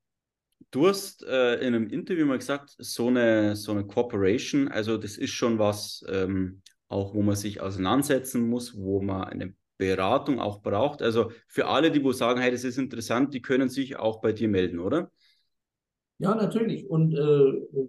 [0.72, 5.16] du hast äh, in einem Interview mal gesagt, so eine, so eine Corporation, also das
[5.16, 10.62] ist schon was, ähm, auch wo man sich auseinandersetzen muss, wo man eine Beratung auch
[10.62, 11.02] braucht.
[11.02, 14.34] Also für alle, die wo sagen, hey, das ist interessant, die können sich auch bei
[14.34, 15.10] dir melden, oder?
[16.18, 16.90] Ja, natürlich.
[16.90, 17.18] Und äh,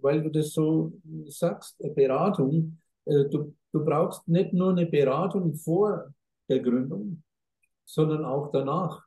[0.00, 0.92] weil du das so
[1.26, 6.14] sagst, Beratung, äh, du, du brauchst nicht nur eine Beratung vor
[6.48, 7.24] der Gründung,
[7.84, 9.05] sondern auch danach.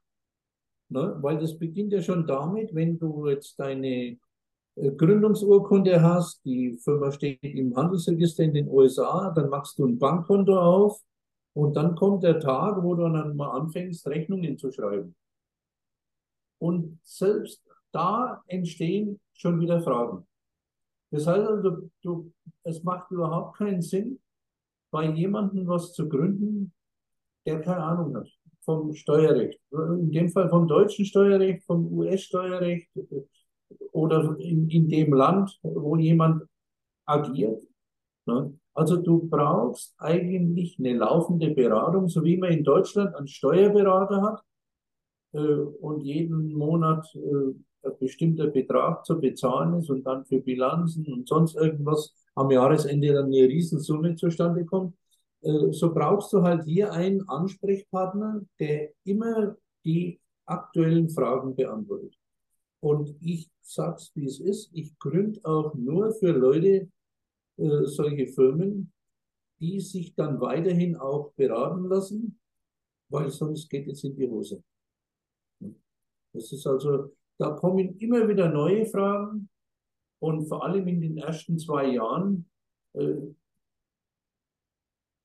[0.90, 1.18] Ne?
[1.22, 4.18] Weil das beginnt ja schon damit, wenn du jetzt deine
[4.76, 10.00] äh, Gründungsurkunde hast, die Firma steht im Handelsregister in den USA, dann machst du ein
[10.00, 11.02] Bankkonto auf
[11.54, 15.16] und dann kommt der Tag, wo du dann mal anfängst, Rechnungen zu schreiben.
[16.60, 20.28] Und selbst da entstehen schon wieder Fragen.
[21.12, 22.32] Das heißt also, du,
[22.64, 24.20] es macht überhaupt keinen Sinn,
[24.92, 26.74] bei jemandem was zu gründen,
[27.46, 29.60] der keine Ahnung hat vom Steuerrecht.
[29.72, 32.90] In dem Fall vom deutschen Steuerrecht, vom US-Steuerrecht
[33.92, 36.44] oder in, in dem Land, wo jemand
[37.06, 37.64] agiert.
[38.26, 38.54] Ne?
[38.74, 44.42] Also du brauchst eigentlich eine laufende Beratung, so wie man in Deutschland einen Steuerberater hat
[45.34, 51.06] äh, und jeden Monat äh, ein bestimmter Betrag zu bezahlen ist und dann für Bilanzen
[51.12, 54.98] und sonst irgendwas am Jahresende dann eine Riesensumme zustande kommt, äh,
[55.42, 62.18] so brauchst du halt hier einen Ansprechpartner, der immer die aktuellen Fragen beantwortet.
[62.82, 66.90] Und ich sag's, wie es ist, ich gründe auch nur für Leute
[67.58, 68.92] äh, solche Firmen,
[69.60, 72.40] die sich dann weiterhin auch beraten lassen,
[73.10, 74.64] weil sonst geht es in die Hose.
[76.34, 79.50] Das ist also, da kommen immer wieder neue Fragen
[80.20, 82.50] und vor allem in den ersten zwei Jahren
[82.94, 83.34] äh,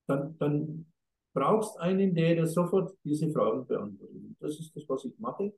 [0.07, 0.85] dann, dann
[1.33, 4.21] brauchst einen, der dir sofort diese Fragen beantwortet.
[4.39, 5.53] Das ist das, was ich mache.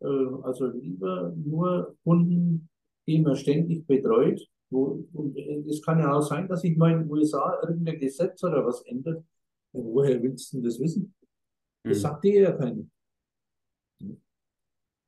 [0.00, 0.06] Äh,
[0.42, 2.68] also lieber nur Kunden,
[3.06, 4.40] die man ständig betreut.
[4.70, 8.42] Wo, und es kann ja auch sein, dass sich mal in den USA irgendein Gesetz
[8.42, 9.24] oder was ändert.
[9.72, 11.14] Woher willst du denn das wissen?
[11.84, 12.02] Das mhm.
[12.02, 12.84] sagt dir ja keiner.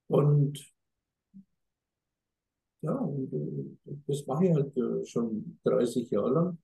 [0.09, 0.73] Und
[2.83, 6.59] ja, und äh, das mache ich halt äh, schon 30 Jahre lang.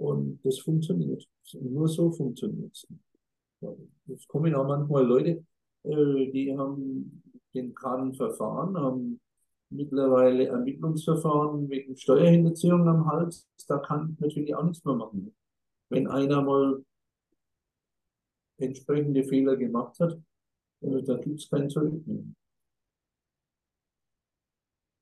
[0.00, 1.28] Und das funktioniert.
[1.60, 2.86] Nur so funktioniert es.
[4.08, 5.44] Es kommen auch manchmal Leute,
[5.82, 9.20] äh, die haben den Kahn-Verfahren, haben
[9.68, 13.46] mittlerweile Ermittlungsverfahren wegen Steuerhinterziehung am Hals.
[13.68, 15.34] Da kann ich natürlich auch nichts mehr machen.
[15.90, 16.82] Wenn einer mal
[18.56, 20.18] entsprechende Fehler gemacht hat,
[20.80, 22.24] äh, da gibt es kein Zurück mehr.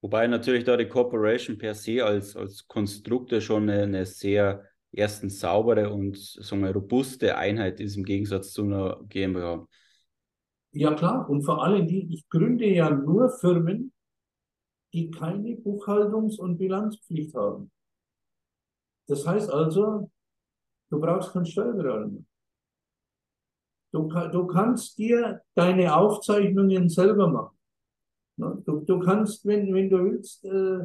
[0.00, 5.40] Wobei natürlich da die Corporation per se als, als Konstrukt schon eine, eine sehr erstens
[5.40, 9.66] saubere und so eine robuste Einheit ist im Gegensatz zu einer GmbH.
[10.72, 13.92] Ja klar, und vor allem die, ich gründe ja nur Firmen,
[14.92, 17.70] die keine Buchhaltungs- und Bilanzpflicht haben.
[19.06, 20.10] Das heißt also,
[20.90, 22.22] du brauchst keinen Steuerberater mehr.
[23.90, 27.58] Du, du kannst dir deine Aufzeichnungen selber machen.
[28.36, 28.62] Ne?
[28.66, 30.80] Du, du kannst, wenn, wenn du willst, äh,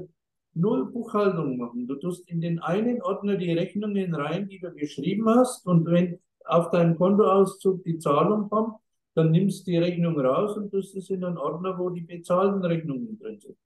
[0.56, 1.88] null Buchhaltung machen.
[1.88, 6.20] Du tust in den einen Ordner die Rechnungen rein, die du geschrieben hast, und wenn
[6.46, 8.78] auf deinem Kontoauszug die Zahlung kommt,
[9.16, 12.64] dann nimmst du die Rechnung raus und tust es in einen Ordner, wo die bezahlten
[12.64, 13.58] Rechnungen drin sind.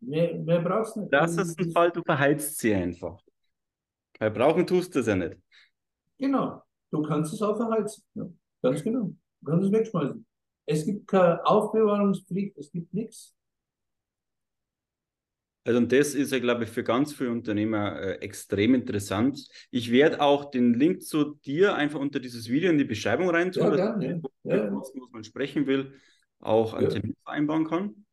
[0.00, 1.12] Mehr, mehr brauchst du nicht.
[1.12, 3.20] Das ist ein Fall, du verheizt sie einfach.
[4.18, 5.36] Weil brauchen tust du es ja nicht.
[6.18, 6.62] Genau.
[6.90, 8.04] Du kannst es auch verheizen.
[8.14, 8.28] Ja.
[8.62, 9.12] Ganz genau.
[9.40, 10.24] Du kannst es wegschmeißen.
[10.66, 13.34] Es gibt keine Aufbewahrungspflicht, es gibt nichts.
[15.64, 19.46] Also und das ist ja, glaube ich, für ganz viele Unternehmer äh, extrem interessant.
[19.70, 23.52] Ich werde auch den Link zu dir einfach unter dieses Video in die Beschreibung rein
[23.52, 24.22] tun, ja, gerne.
[24.42, 24.72] Ja.
[24.72, 25.92] was man sprechen will,
[26.40, 26.90] auch einen ja.
[26.90, 28.06] Termin vereinbaren kann.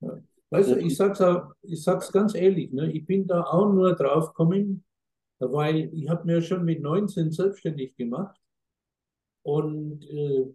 [0.00, 0.18] Ja.
[0.48, 3.94] Weißt du, ich sag's auch, ich sag's ganz ehrlich, ne, ich bin da auch nur
[3.94, 4.84] drauf gekommen,
[5.38, 8.40] weil ich habe mir schon mit 19 selbstständig gemacht
[9.42, 10.46] und äh,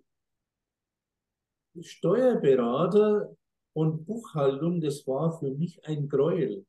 [1.81, 3.35] Steuerberater
[3.75, 6.65] und Buchhaltung, das war für mich ein Gräuel.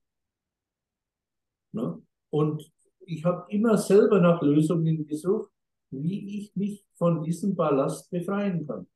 [1.72, 2.02] Ne?
[2.30, 2.68] Und
[3.06, 5.50] ich habe immer selber nach Lösungen gesucht,
[5.90, 8.88] wie ich mich von diesem Ballast befreien kann.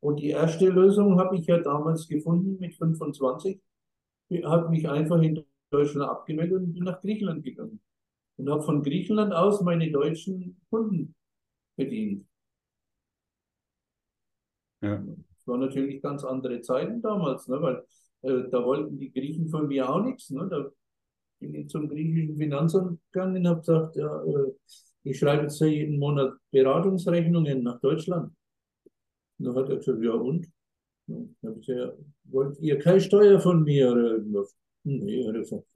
[0.00, 3.60] Und die erste Lösung habe ich ja damals gefunden mit 25.
[4.30, 7.80] Ich habe mich einfach in Deutschland abgemeldet und bin nach Griechenland gegangen.
[8.36, 11.14] Und habe von Griechenland aus meine deutschen Kunden
[11.76, 12.26] bedient.
[14.80, 15.04] Ja.
[15.48, 17.82] Das waren natürlich ganz andere Zeiten damals, ne, weil
[18.20, 20.28] äh, da wollten die Griechen von mir auch nichts.
[20.28, 20.70] Ne, da
[21.40, 24.52] bin ich zum griechischen Finanzamt gegangen und habe gesagt, ja, äh,
[25.04, 28.30] ich schreibe jetzt jeden Monat Beratungsrechnungen nach Deutschland.
[29.38, 30.52] Und dann hat er gesagt, ja und?
[31.06, 34.54] Dann habe ich gesagt, wollt ihr keine Steuer von mir oder irgendwas?
[34.84, 35.66] Nee, hat er gesagt.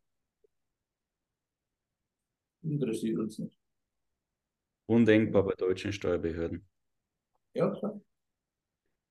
[2.63, 3.57] Interessiert uns nicht.
[4.85, 6.63] Undenkbar bei deutschen Steuerbehörden.
[7.55, 7.99] Ja, klar.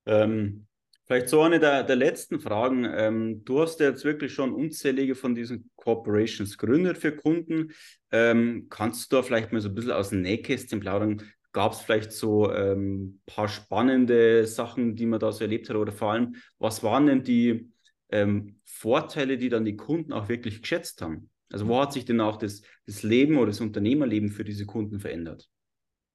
[0.06, 0.66] Ähm,
[1.06, 2.84] vielleicht so eine der, der letzten Fragen.
[2.84, 7.72] Ähm, du hast ja jetzt wirklich schon unzählige von diesen Corporations gegründet für Kunden.
[8.10, 11.22] Ähm, kannst du da vielleicht mal so ein bisschen aus dem Nähkästchen plaudern?
[11.52, 15.76] Gab es vielleicht so ein ähm, paar spannende Sachen, die man da so erlebt hat?
[15.76, 17.70] Oder vor allem, was waren denn die
[18.08, 21.28] ähm, Vorteile, die dann die Kunden auch wirklich geschätzt haben?
[21.52, 24.98] Also wo hat sich denn auch das, das Leben oder das Unternehmerleben für diese Kunden
[24.98, 25.50] verändert?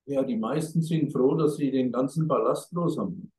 [0.05, 3.31] Ja, die meisten sind froh, dass sie den ganzen Ballast los haben.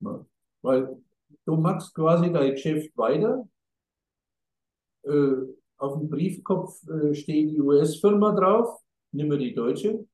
[0.00, 0.96] Weil
[1.44, 3.48] du machst quasi dein Geschäft weiter.
[5.04, 5.36] Äh,
[5.78, 8.80] auf dem Briefkopf äh, steht die US-Firma drauf,
[9.12, 10.04] nimm mir die deutsche.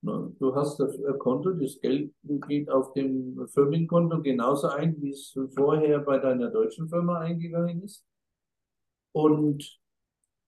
[0.00, 2.14] Na, du hast ein Konto, das Geld
[2.46, 8.04] geht auf dem Firmenkonto genauso ein, wie es vorher bei deiner deutschen Firma eingegangen ist.
[9.12, 9.80] Und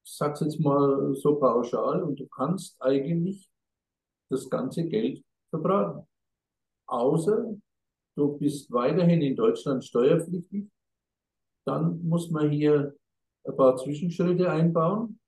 [0.05, 3.51] sag's jetzt mal so pauschal, und du kannst eigentlich
[4.29, 6.07] das ganze Geld verbraten.
[6.90, 7.57] Außer
[8.16, 10.68] du bist weiterhin in Deutschland steuerpflichtig,
[11.64, 12.96] dann muss man hier
[13.44, 15.18] ein paar Zwischenschritte einbauen.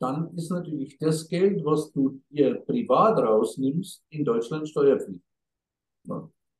[0.00, 5.22] Dann ist natürlich das Geld, was du dir privat rausnimmst, in Deutschland steuerpflichtig.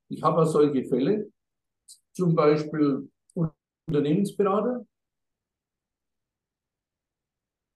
[0.09, 1.31] Ich habe solche Fälle,
[2.13, 3.09] zum Beispiel
[3.87, 4.85] Unternehmensberater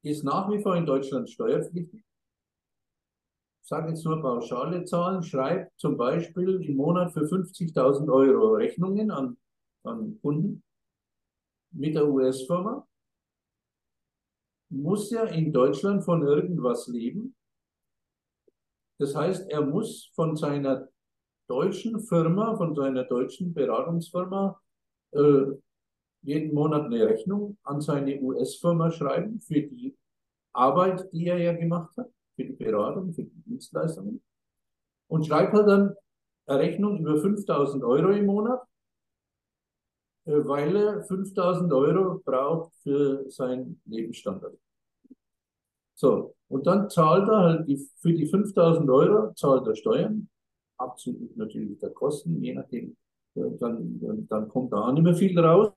[0.03, 2.03] ist nach wie vor in Deutschland steuerpflichtig.
[3.67, 9.37] Sage jetzt nur pauschale Zahlen, schreibt zum Beispiel im Monat für 50.000 Euro Rechnungen an,
[9.83, 10.63] an Kunden
[11.71, 12.87] mit der US-Firma,
[14.69, 17.35] muss ja in Deutschland von irgendwas leben.
[18.99, 20.87] Das heißt, er muss von seiner
[21.47, 24.61] deutschen Firma, von seiner deutschen Beratungsfirma
[25.11, 25.45] äh,
[26.21, 29.97] jeden Monat eine Rechnung an seine US-Firma schreiben für die
[30.53, 34.21] Arbeit, die er ja gemacht hat, für die Beratung, für die Dienstleistungen.
[35.07, 35.95] Und schreibt halt dann
[36.47, 38.61] eine Rechnung über 5000 Euro im Monat,
[40.25, 44.57] äh, weil er 5000 Euro braucht für seinen Lebensstandard.
[45.97, 50.29] So, und dann zahlt er halt die, für die 5000 Euro, zahlt er Steuern,
[50.77, 52.97] abzüglich natürlich der Kosten, je nachdem,
[53.35, 55.71] äh, dann, dann, dann kommt da auch nicht mehr viel raus.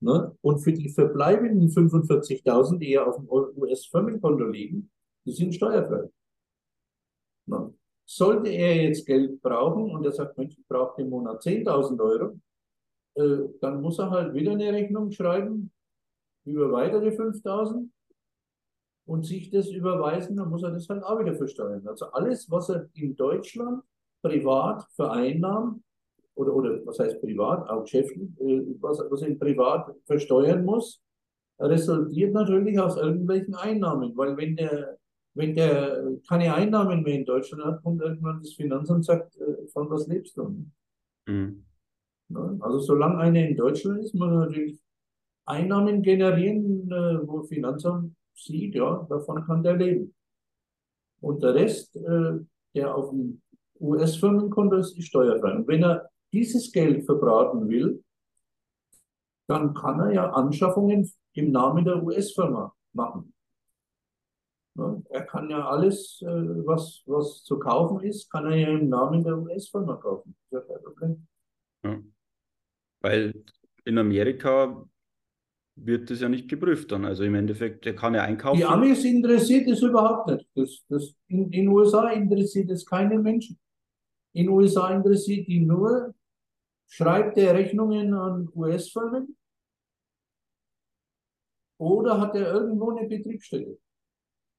[0.00, 0.36] Ne?
[0.42, 4.90] Und für die verbleibenden 45.000, die ja auf dem US-Firmenkonto liegen,
[5.26, 6.08] die sind steuerfrei.
[7.46, 7.74] Ne?
[8.08, 12.38] Sollte er jetzt Geld brauchen und er sagt, Mensch, ich brauche im Monat 10.000 Euro,
[13.14, 15.72] äh, dann muss er halt wieder eine Rechnung schreiben
[16.44, 17.88] über weitere 5.000
[19.06, 21.86] und sich das überweisen, dann muss er das halt auch wieder versteuern.
[21.86, 23.82] Also alles, was er in Deutschland
[24.22, 25.82] privat vereinnahmt,
[26.34, 31.02] oder, oder was heißt privat, auch geschäftlich, äh, was, was er privat versteuern muss,
[31.58, 34.98] resultiert natürlich aus irgendwelchen Einnahmen, weil wenn der,
[35.36, 39.66] wenn der keine Einnahmen mehr in Deutschland hat, kommt irgendwann das Finanzamt und sagt, äh,
[39.68, 40.66] von was lebst du?
[41.26, 41.64] Mhm.
[42.60, 44.80] Also solange einer in Deutschland ist, muss er natürlich
[45.44, 50.14] Einnahmen generieren, äh, wo Finanzamt sieht, ja, davon kann der leben.
[51.20, 53.40] Und der Rest, der auf dem
[53.80, 55.56] US-Firmenkonto ist, ist steuerfrei.
[55.56, 58.04] Und wenn er dieses Geld verbraten will,
[59.48, 63.32] dann kann er ja Anschaffungen im Namen der US-Firma machen.
[65.10, 69.24] Er kann ja alles, äh, was, was zu kaufen ist, kann er ja im Namen
[69.24, 70.34] der US-Firma kaufen.
[70.50, 71.26] Das ist ja kein Problem.
[71.84, 72.02] Ja.
[73.00, 73.44] Weil
[73.84, 74.86] in Amerika
[75.76, 77.04] wird das ja nicht geprüft dann.
[77.04, 78.56] Also im Endeffekt, der kann ja einkaufen.
[78.56, 80.48] Die Amis interessiert es überhaupt nicht.
[80.54, 83.58] Das, das, in den USA interessiert es keine Menschen.
[84.32, 86.14] In den USA interessiert die nur,
[86.88, 89.36] schreibt er Rechnungen an US-Firmen
[91.78, 93.78] oder hat er irgendwo eine Betriebsstätte?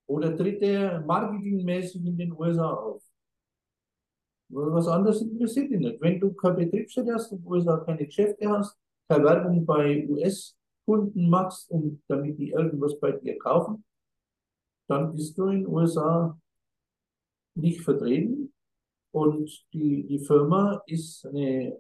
[0.08, 3.04] Oder tritt er marketingmäßig in den USA auf?
[4.50, 6.00] Was anderes interessiert ihn nicht.
[6.02, 8.78] Wenn du keine Betriebsstätte hast, in den USA keine Geschäfte hast,
[9.10, 13.84] keine Werbung bei US Kunden machst, um, damit die irgendwas bei dir kaufen,
[14.88, 16.40] dann bist du in den USA
[17.56, 18.54] nicht vertreten.
[19.12, 21.78] Und die, die Firma ist eine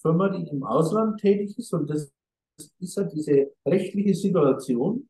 [0.00, 1.72] Firma, die im Ausland tätig ist.
[1.74, 2.10] Und das
[2.78, 5.08] ist ja diese rechtliche Situation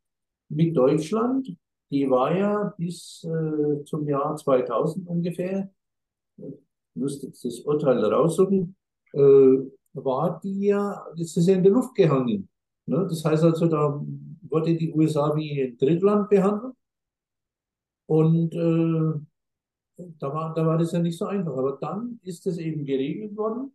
[0.48, 1.56] mit Deutschland.
[1.91, 5.70] Die war ja bis äh, zum Jahr 2000 ungefähr,
[6.37, 6.55] ich
[6.95, 8.74] müsste jetzt das Urteil raussuchen,
[9.12, 9.57] äh,
[9.93, 12.49] war die ja, das ist ja in der Luft gehangen.
[12.87, 13.07] Ne?
[13.09, 14.01] Das heißt also, da
[14.43, 16.74] wurde die USA wie ein Drittland behandelt.
[18.07, 19.20] Und äh,
[20.18, 21.57] da, war, da war das ja nicht so einfach.
[21.57, 23.72] Aber dann ist es eben geregelt worden,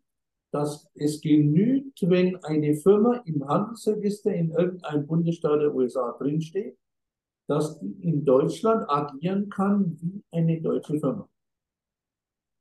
[0.51, 6.77] dass es genügt, wenn eine Firma im Handelsregister in irgendeinem Bundesstaat der USA drinsteht,
[7.47, 11.27] dass die in Deutschland agieren kann wie eine deutsche Firma.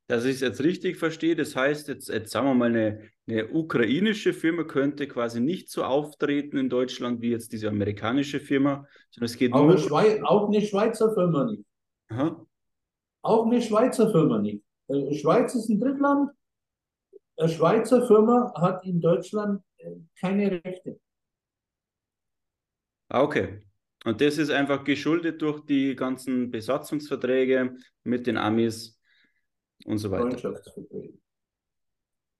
[0.07, 3.47] Dass ich es jetzt richtig verstehe, das heißt, jetzt, jetzt sagen wir mal, eine, eine
[3.47, 9.25] ukrainische Firma könnte quasi nicht so auftreten in Deutschland wie jetzt diese amerikanische Firma, sondern
[9.25, 9.97] es geht auch nur.
[9.97, 11.63] Eine auch eine Schweizer Firma nicht.
[12.09, 12.45] Aha.
[13.21, 14.61] Auch eine Schweizer Firma nicht.
[14.89, 16.31] Äh, Schweiz ist ein Drittland.
[17.37, 20.99] Eine Schweizer Firma hat in Deutschland äh, keine Rechte.
[23.07, 23.61] Ah, okay.
[24.03, 28.99] Und das ist einfach geschuldet durch die ganzen Besatzungsverträge mit den Amis
[29.85, 30.53] und so weiter.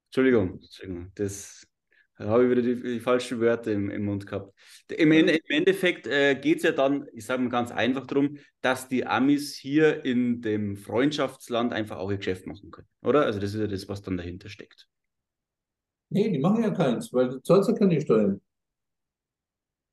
[0.08, 1.66] Entschuldigung, Entschuldigung, das
[2.18, 4.54] habe ich wieder die, die falschen Wörter im, im, Mund gehabt.
[4.90, 8.88] Im, im Endeffekt äh, geht es ja dann, ich sage mal ganz einfach darum, dass
[8.88, 13.26] die Amis hier in dem Freundschaftsland einfach auch ihr Geschäft machen können, oder?
[13.26, 14.88] Also das ist ja das, was dann dahinter steckt.
[16.10, 18.42] Nee, die machen ja keins, weil du zahlst ja keine Steuern.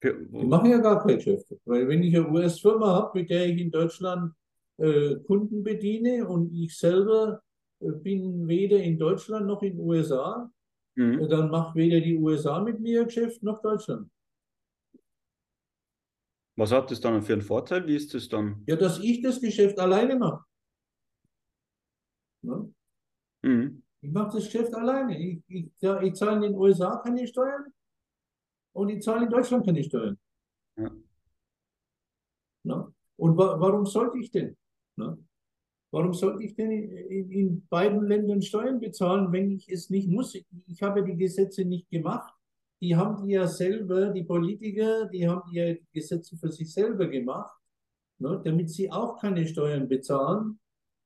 [0.03, 1.59] Die machen ja gar keine Geschäfte.
[1.65, 4.33] Weil wenn ich eine US-Firma habe, mit der ich in Deutschland
[4.77, 7.43] äh, Kunden bediene und ich selber
[7.81, 10.51] äh, bin weder in Deutschland noch in den USA,
[10.95, 11.21] mhm.
[11.21, 14.09] äh, dann macht weder die USA mit mir Geschäft noch Deutschland.
[16.57, 17.87] Was hat das dann für einen Vorteil?
[17.87, 18.63] Wie ist das dann?
[18.67, 20.45] Ja, dass ich das Geschäft alleine mache.
[22.43, 22.69] Ja?
[23.43, 23.83] Mhm.
[24.01, 25.19] Ich mache das Geschäft alleine.
[25.19, 27.73] Ich, ich, ja, ich zahle in den USA keine Steuern
[28.79, 30.17] und ich zahle in Deutschland keine Steuern.
[30.77, 30.91] Ja.
[32.65, 32.93] Ja?
[33.17, 34.57] Und wa warum sollte ich denn?
[34.97, 35.19] Ne?
[35.91, 40.35] Warum sollte ich denn in, in, beiden Ländern Steuern bezahlen, wenn ich es nicht muss?
[40.67, 42.33] Ich habe die Gesetze nicht gemacht.
[42.81, 47.09] Die haben die ja selber, die Politiker, die haben ja die Gesetze für sich selber
[47.09, 47.59] gemacht,
[48.19, 50.61] ne, damit sie auch keine Steuern bezahlen.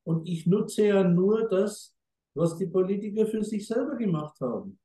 [0.05, 1.97] Und ich nutze ja nur das,
[2.35, 4.79] was die Politiker für sich selber gemacht haben.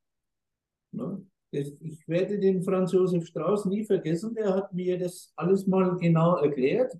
[0.94, 1.26] Ne?
[1.52, 6.36] Ich werde den Franz Josef Strauß nie vergessen, der hat mir das alles mal genau
[6.36, 6.94] erklärt.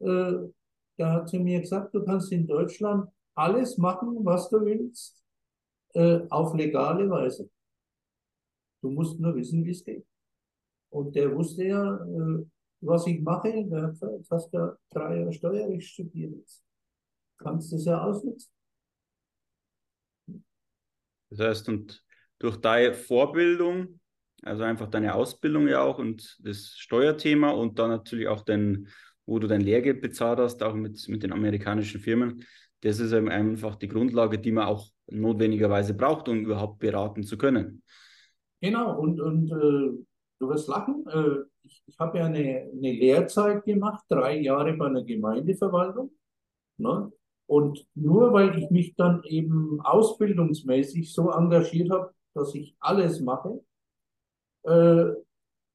[0.00, 0.32] Äh,
[0.96, 5.22] da hat sie mir gesagt, du kannst in Deutschland alles machen, was du willst,
[5.94, 7.48] äh, auf legale Weise.
[8.82, 10.06] Du musst nur wissen, wie es geht.
[10.90, 12.44] Und der wusste ja, äh,
[12.80, 13.64] was ich mache.
[13.64, 13.94] Der
[14.30, 16.48] hat ja drei Jahre Steuerrecht studiert.
[17.38, 18.50] Kannst das ja ausnutzen.
[21.30, 22.02] Das heißt, und
[22.38, 24.00] durch deine Vorbildung,
[24.42, 28.88] also einfach deine Ausbildung ja auch und das Steuerthema und dann natürlich auch dein
[29.28, 32.44] wo du dein Lehrgeld bezahlt hast, auch mit, mit den amerikanischen Firmen.
[32.80, 37.82] Das ist einfach die Grundlage, die man auch notwendigerweise braucht, um überhaupt beraten zu können.
[38.62, 40.04] Genau, und, und äh,
[40.38, 41.04] du wirst lachen.
[41.08, 46.10] Äh, ich, ich habe ja eine, eine Lehrzeit gemacht, drei Jahre bei einer Gemeindeverwaltung.
[46.78, 47.12] Ne?
[47.46, 53.60] Und nur weil ich mich dann eben ausbildungsmäßig so engagiert habe, dass ich alles mache,
[54.64, 55.06] äh,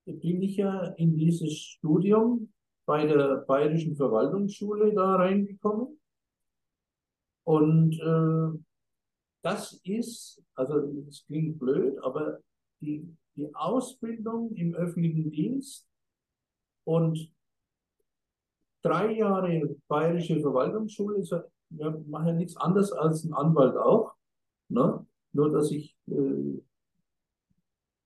[0.06, 2.52] bin ich ja in dieses Studium
[2.86, 6.00] bei der Bayerischen Verwaltungsschule da reingekommen.
[7.46, 8.60] Und äh,
[9.42, 12.40] das ist, also es klingt blöd, aber
[12.82, 15.88] die, die Ausbildung im öffentlichen Dienst
[16.86, 17.32] und
[18.82, 21.24] drei Jahre Bayerische Verwaltungsschule,
[21.70, 24.14] ja, mache ja nichts anderes als ein Anwalt auch.
[24.70, 25.06] Ne?
[25.34, 26.62] Nur, dass ich, äh,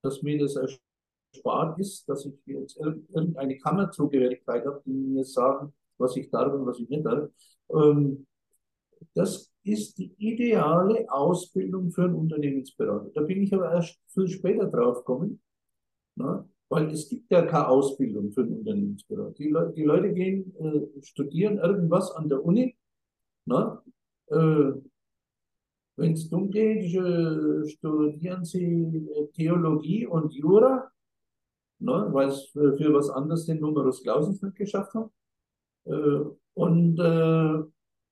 [0.02, 6.16] dass mir das erspart ist, dass ich jetzt irgendeine Kammerzugehörigkeit habe, die mir sagen, was
[6.16, 7.30] ich darf und was ich nicht darf.
[7.70, 8.26] Ähm,
[9.14, 13.10] das ist die ideale Ausbildung für einen Unternehmensberater.
[13.14, 15.42] Da bin ich aber erst viel später drauf gekommen,
[16.16, 16.48] ne?
[16.70, 19.34] weil es gibt ja keine Ausbildung für einen Unternehmensberater.
[19.34, 22.76] Die, Le die Leute gehen, äh, studieren irgendwas an der Uni,
[23.46, 23.82] ne?
[24.28, 24.72] äh,
[25.98, 30.91] wenn es dumm geht, äh, studieren sie Theologie und Jura
[31.80, 35.12] ne, weil es für, für, was anderes den Numerus Clausus nicht geschafft haben.
[35.86, 36.24] Äh,
[36.54, 37.64] und, äh,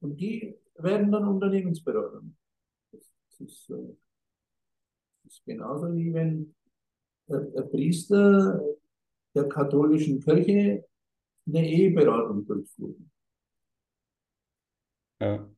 [0.01, 2.21] und die werden dann Unternehmensberater.
[2.91, 3.95] Das ist, äh,
[5.23, 6.55] das ist genauso wie wenn
[7.27, 8.61] ein Priester
[9.33, 10.85] der katholischen Kirche
[11.47, 13.11] eine Eheberatung durchführen.
[15.19, 15.49] Ja.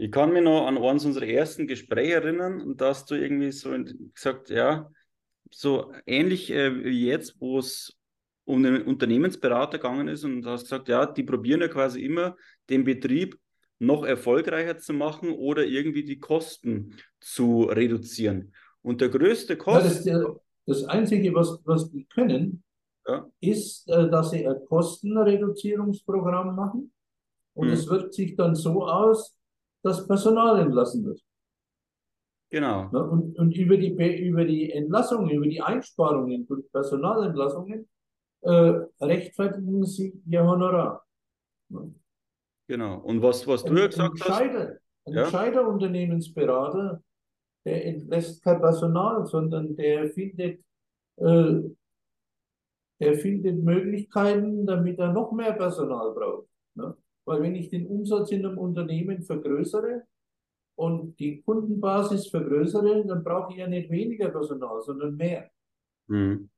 [0.00, 3.52] Ich kann mich noch an eines unserer ersten Gespräche erinnern und da hast du irgendwie
[3.52, 3.70] so
[4.14, 4.90] gesagt, ja,
[5.50, 7.98] so ähnlich äh, wie jetzt, wo es
[8.46, 12.34] um den Unternehmensberater gegangen ist und hast gesagt, ja, die probieren ja quasi immer
[12.70, 13.38] den Betrieb
[13.78, 18.54] noch erfolgreicher zu machen oder irgendwie die Kosten zu reduzieren.
[18.80, 20.10] Und der größte Kosten.
[20.10, 22.62] Das, das, Einzige, was, was die können,
[23.06, 23.30] ja.
[23.40, 26.90] ist, äh, dass sie ein Kostenreduzierungsprogramm machen.
[27.52, 27.74] Und hm.
[27.74, 29.36] es wirkt sich dann so aus,
[29.82, 31.20] dass Personal entlassen wird.
[32.50, 32.88] Genau.
[32.90, 33.90] Und, und über, die,
[34.26, 37.88] über die Entlassungen, über die Einsparungen durch Personalentlassungen
[38.42, 41.04] äh, rechtfertigen sie ihr Honorar.
[42.66, 42.98] Genau.
[42.98, 44.40] Und was, was du ja gesagt hast.
[44.40, 45.24] Ein ja?
[45.24, 47.02] gescheiter Unternehmensberater,
[47.64, 50.60] der entlässt kein Personal, sondern der findet,
[51.16, 51.60] äh,
[53.00, 56.48] der findet Möglichkeiten, damit er noch mehr Personal braucht.
[56.74, 56.96] Ne?
[57.24, 60.02] Weil wenn ich den Umsatz in einem Unternehmen vergrößere
[60.76, 65.50] und die Kundenbasis vergrößere, dann brauche ich ja nicht weniger Personal, sondern mehr.
[66.08, 66.48] Mhm.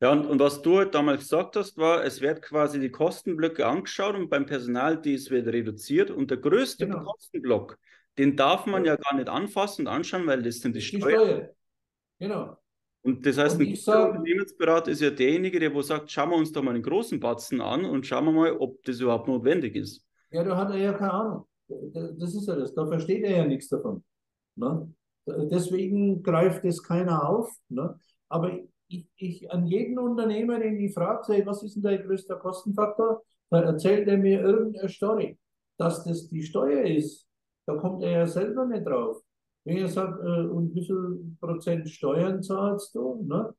[0.00, 3.66] Ja, und, und was du halt damals gesagt hast, war, es wird quasi die Kostenblöcke
[3.66, 6.10] angeschaut und beim Personal, dies wird reduziert.
[6.10, 7.04] Und der größte genau.
[7.04, 7.78] Kostenblock,
[8.18, 8.94] den darf man ja.
[8.94, 8.96] ja.
[8.96, 11.26] gar nicht anfassen und anschauen, weil das sind die, die Steuern.
[11.26, 11.50] Steuer.
[12.18, 12.58] Genau.
[13.04, 16.36] Und das heißt, und ein sag, Unternehmensberater ist ja derjenige, der wo sagt, schauen wir
[16.36, 19.76] uns da mal einen großen Batzen an und schauen wir mal, ob das überhaupt notwendig
[19.76, 20.02] ist.
[20.30, 21.46] Ja, da hat er ja keine Ahnung.
[21.68, 22.74] Das ist ja das.
[22.74, 24.02] Da versteht er ja nichts davon.
[24.56, 24.90] Ne?
[25.26, 27.54] Deswegen greift es keiner auf.
[27.68, 27.94] Ne?
[28.30, 33.22] Aber ich, ich an jeden Unternehmer, den ich frage, was ist denn dein größter Kostenfaktor,
[33.50, 35.38] da erzählt er mir irgendeine Story.
[35.76, 37.26] Dass das die Steuer ist,
[37.66, 39.22] da kommt er ja selber nicht drauf.
[39.64, 43.24] Wenn er sagt, äh, und wie viel Prozent Steuern zahlst du?
[43.24, 43.54] Ne?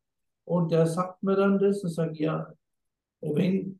[0.45, 2.53] Und der sagt mir dann das und sagt, ja,
[3.21, 3.79] wenn,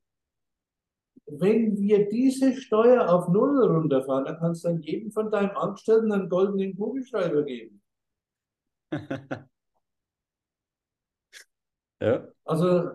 [1.28, 6.11] wenn wir diese Steuer auf Null runterfahren, dann kannst du dann jedem von deinem Angestellten
[6.11, 7.82] einen goldenen Kugelschreiber geben.
[12.01, 12.28] Ja.
[12.43, 12.91] Also,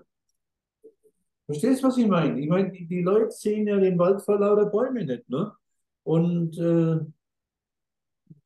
[1.46, 2.38] verstehst du, was ich meine?
[2.40, 5.52] Ich meine, die, die Leute sehen ja den Wald vor lauter Bäume nicht, ne?
[6.04, 7.00] Und äh,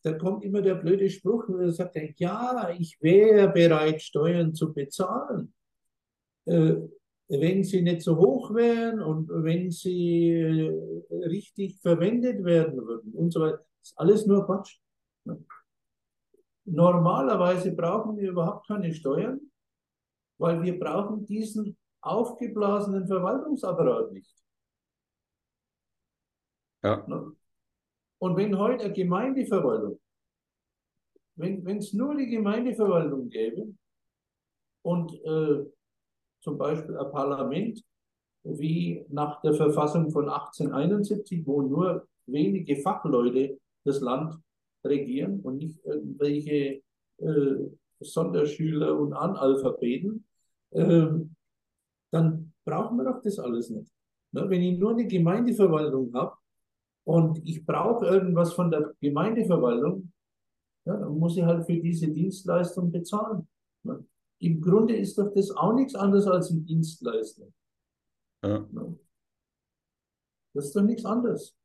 [0.05, 4.73] da kommt immer der blöde Spruch, wo er sagt, ja, ich wäre bereit, Steuern zu
[4.73, 5.53] bezahlen,
[6.45, 6.77] äh,
[7.29, 13.33] wenn sie nicht so hoch wären und wenn sie äh, richtig verwendet werden würden und
[13.33, 13.65] so weiter.
[13.81, 14.79] Das ist alles nur Quatsch.
[16.67, 19.41] Normalerweise brauchen wir überhaupt keine Steuern
[20.39, 24.35] weil wir brauchen diesen aufgeblasenen Verwaltungsapparat nicht.
[26.83, 27.07] Ja.
[27.07, 27.35] Ne?
[28.25, 30.01] Und wenn heute eine Gemeindeverwaltung,
[31.37, 33.75] wenn es nur die Gemeindeverwaltung gäbe
[34.81, 35.66] und äh,
[36.41, 37.85] zum Beispiel ein Parlament
[38.45, 44.41] wie nach der Verfassung von 1871, wo nur wenige Fachleute das Land
[44.83, 46.81] regieren und nicht irgendwelche
[47.18, 47.57] äh,
[48.01, 50.25] Sonderschüler und Analphabeten,
[50.70, 51.09] äh,
[52.11, 53.93] dann brauchen wir doch das alles nicht.
[54.33, 54.49] Ne?
[54.49, 56.39] Wenn ich nur eine Gemeindeverwaltung habe
[57.05, 60.13] und ich brauche irgendwas von der Gemeindeverwaltung,
[60.87, 63.47] ja, dann muss ich halt für diese Dienstleistung bezahlen.
[63.83, 64.05] Ne?
[64.41, 67.47] Im Grunde ist doch das auch nichts anderes als ein Dienstleister.
[68.43, 68.67] Ja.
[70.53, 71.57] Das ist doch nichts anderes.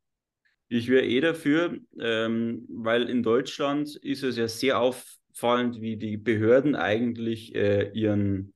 [0.70, 5.98] Ich wäre eh dafür, ähm, weil in Deutschland ist es ja sehr auf, auffallend, wie
[5.98, 8.54] die Behörden eigentlich äh, ihren,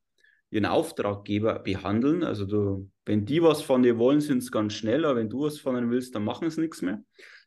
[0.50, 2.24] ihren Auftraggeber behandeln.
[2.24, 5.44] Also du, wenn die was von dir wollen, sind es ganz schnell, aber wenn du
[5.44, 7.04] was von ihnen willst, dann machen sie nichts mehr.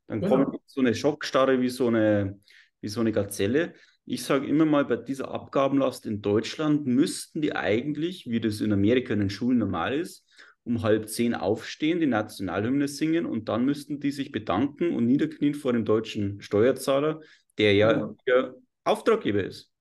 [0.06, 0.44] Dann genau.
[0.44, 2.38] kommt so eine Schockstarre wie so eine,
[2.80, 3.74] wie so eine Gazelle.
[4.04, 8.72] Ich sage immer mal, bei dieser Abgabenlast in Deutschland müssten die eigentlich, wie das in
[8.72, 10.24] Amerika in den Schulen normal ist,
[10.62, 15.54] um halb zehn aufstehen, die Nationalhymne singen und dann müssten die sich bedanken und niederknien
[15.54, 17.20] vor dem deutschen Steuerzahler,
[17.58, 18.54] der ja, ja
[18.84, 19.72] Auftraggeber ist.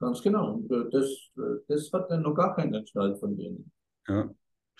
[0.00, 0.62] Ganz genau.
[0.90, 1.30] Das,
[1.68, 3.70] das hat dann noch gar keiner Gestalt von denen.
[4.08, 4.30] Ja.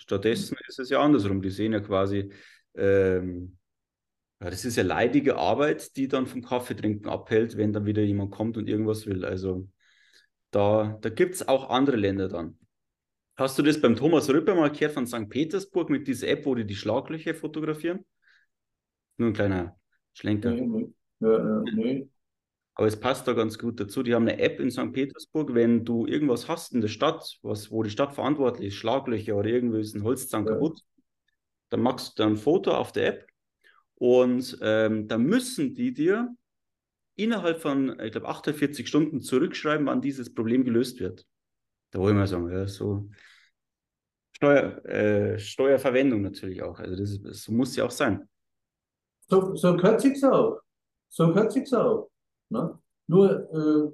[0.01, 1.43] Stattdessen ist es ja andersrum.
[1.43, 2.31] Die sehen ja quasi,
[2.73, 3.57] ähm,
[4.41, 8.31] ja, das ist ja leidige Arbeit, die dann vom Kaffeetrinken abhält, wenn dann wieder jemand
[8.31, 9.23] kommt und irgendwas will.
[9.23, 9.69] Also
[10.49, 12.57] da, da gibt es auch andere Länder dann.
[13.35, 15.29] Hast du das beim Thomas Rüpper mal gehört von St.
[15.29, 18.03] Petersburg mit dieser App, wo die die Schlaglöcher fotografieren?
[19.17, 19.79] Nur ein kleiner
[20.13, 20.49] Schlenker.
[20.49, 20.93] Nee, nee.
[21.19, 22.09] Ja, nee.
[22.81, 24.01] Aber es passt da ganz gut dazu.
[24.01, 24.91] Die haben eine App in St.
[24.91, 29.35] Petersburg, wenn du irgendwas hast in der Stadt, was, wo die Stadt verantwortlich ist, Schlaglöcher
[29.35, 30.53] oder irgendwie ist ein Holzzahn ja.
[30.53, 30.81] kaputt,
[31.69, 33.27] dann machst du ein Foto auf der App
[33.93, 36.35] und ähm, dann müssen die dir
[37.17, 41.23] innerhalb von, ich glaube, 48 Stunden zurückschreiben, wann dieses Problem gelöst wird.
[41.91, 43.11] Da wollen wir sagen, ja, so,
[44.31, 46.79] Steuer, äh, Steuerverwendung natürlich auch.
[46.79, 48.27] Also das, das muss ja auch sein.
[49.27, 50.61] So, so gehört sich's auch.
[51.09, 52.10] So gehört sich's auch.
[52.51, 52.77] Ne?
[53.07, 53.93] Nur,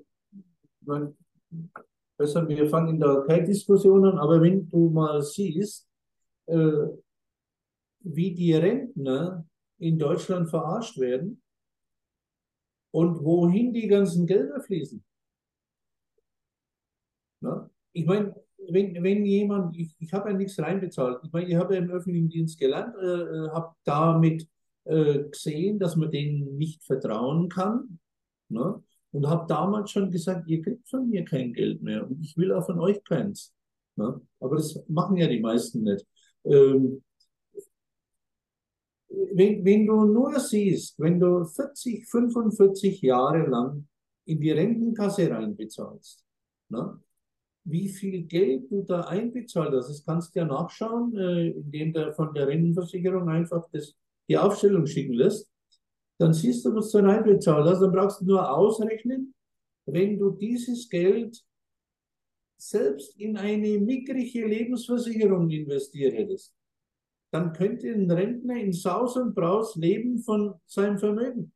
[0.85, 1.07] äh,
[2.17, 5.87] besser, wir fangen da keine Diskussion an, aber wenn du mal siehst,
[6.47, 6.87] äh,
[7.99, 9.45] wie die Rentner
[9.79, 11.41] in Deutschland verarscht werden
[12.91, 15.03] und wohin die ganzen Gelder fließen.
[17.41, 17.69] Na?
[17.91, 18.35] Ich meine,
[18.69, 21.91] wenn, wenn jemand, ich, ich habe ja nichts reinbezahlt, ich meine, ich habe ja im
[21.91, 24.47] öffentlichen Dienst gelernt, äh, äh habe damit
[24.85, 27.99] äh, gesehen, dass man denen nicht vertrauen kann.
[28.49, 28.83] Ne?
[29.11, 32.51] Und habe damals schon gesagt, ihr kriegt von mir kein Geld mehr und ich will
[32.51, 33.53] auch von euch keins.
[33.95, 34.21] Ne?
[34.39, 36.05] Aber das machen ja die meisten nicht.
[36.43, 37.03] Ähm,
[39.09, 43.87] wenn, wenn du nur siehst, wenn du 40, 45 Jahre lang
[44.25, 46.23] in die Rentenkasse reinbezahlst,
[46.69, 46.99] ne,
[47.63, 52.13] wie viel Geld du da einbezahlt hast, das kannst du ja nachschauen, äh, indem du
[52.13, 53.93] von der Rentenversicherung einfach das,
[54.29, 55.46] die Aufstellung schicken lässt.
[56.19, 57.81] Dann siehst du, was du reinbezahlt hast.
[57.81, 59.33] Dann brauchst du nur ausrechnen,
[59.85, 61.43] wenn du dieses Geld
[62.59, 66.57] selbst in eine mickrige Lebensversicherung investiert hättest
[67.31, 71.51] dann könnte ein Rentner in Saus und Braus leben von seinem Vermögen.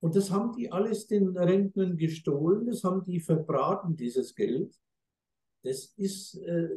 [0.00, 4.78] Und das haben die alles den Rentnern gestohlen, das haben die verbraten, dieses Geld.
[5.62, 6.68] Das ist äh,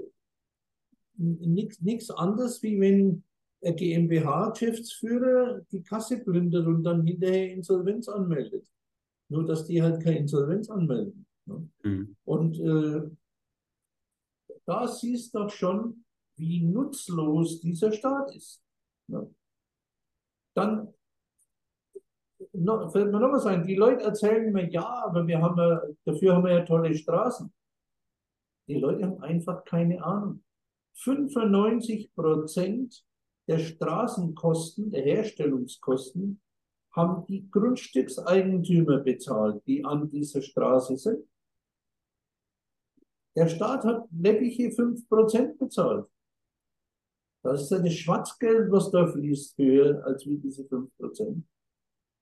[1.18, 3.24] nichts anderes, wie wenn
[3.62, 8.68] GmbH-Geschäftsführer die Kasse plündert und dann hinterher Insolvenz anmeldet.
[9.30, 11.26] Nur, dass die halt keine Insolvenz anmelden.
[11.46, 11.70] Ne?
[11.84, 12.16] Mhm.
[12.24, 13.02] Und äh,
[14.66, 16.04] da siehst du doch schon,
[16.36, 18.62] wie nutzlos dieser Staat ist.
[20.54, 20.94] Dann
[22.92, 23.66] fällt mir noch was ein.
[23.66, 27.52] Die Leute erzählen mir, ja, aber wir haben ja, dafür haben wir ja tolle Straßen.
[28.68, 30.44] Die Leute haben einfach keine Ahnung.
[30.96, 33.07] 95 Prozent
[33.48, 36.42] der Straßenkosten, der Herstellungskosten,
[36.92, 41.28] haben die Grundstückseigentümer bezahlt, die an dieser Straße sind.
[43.36, 46.08] Der Staat hat läppige 5% bezahlt.
[47.44, 51.44] Das ist ja das Schwarzgeld, was da fließt, höher als wie diese 5%.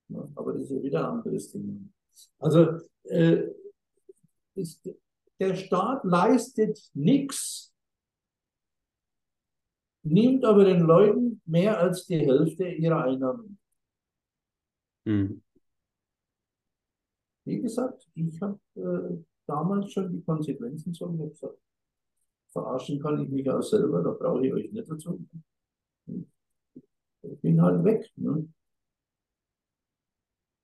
[0.10, 1.80] Ja, aber das ist ja wieder ein anderes Thema.
[2.38, 3.48] Also äh,
[4.56, 4.90] ist,
[5.40, 7.74] der Staat leistet nichts,
[10.06, 13.58] nimmt aber den Leuten mehr als die Hälfte ihrer Einnahmen.
[15.06, 15.42] Hm.
[17.46, 21.60] Wie gesagt, ich habe äh, damals schon die Konsequenzen schon gesagt
[22.56, 25.20] verarschen kann ich mich auch selber, da brauche ich euch nicht dazu.
[26.08, 28.10] Ich bin halt weg.
[28.16, 28.48] Ne?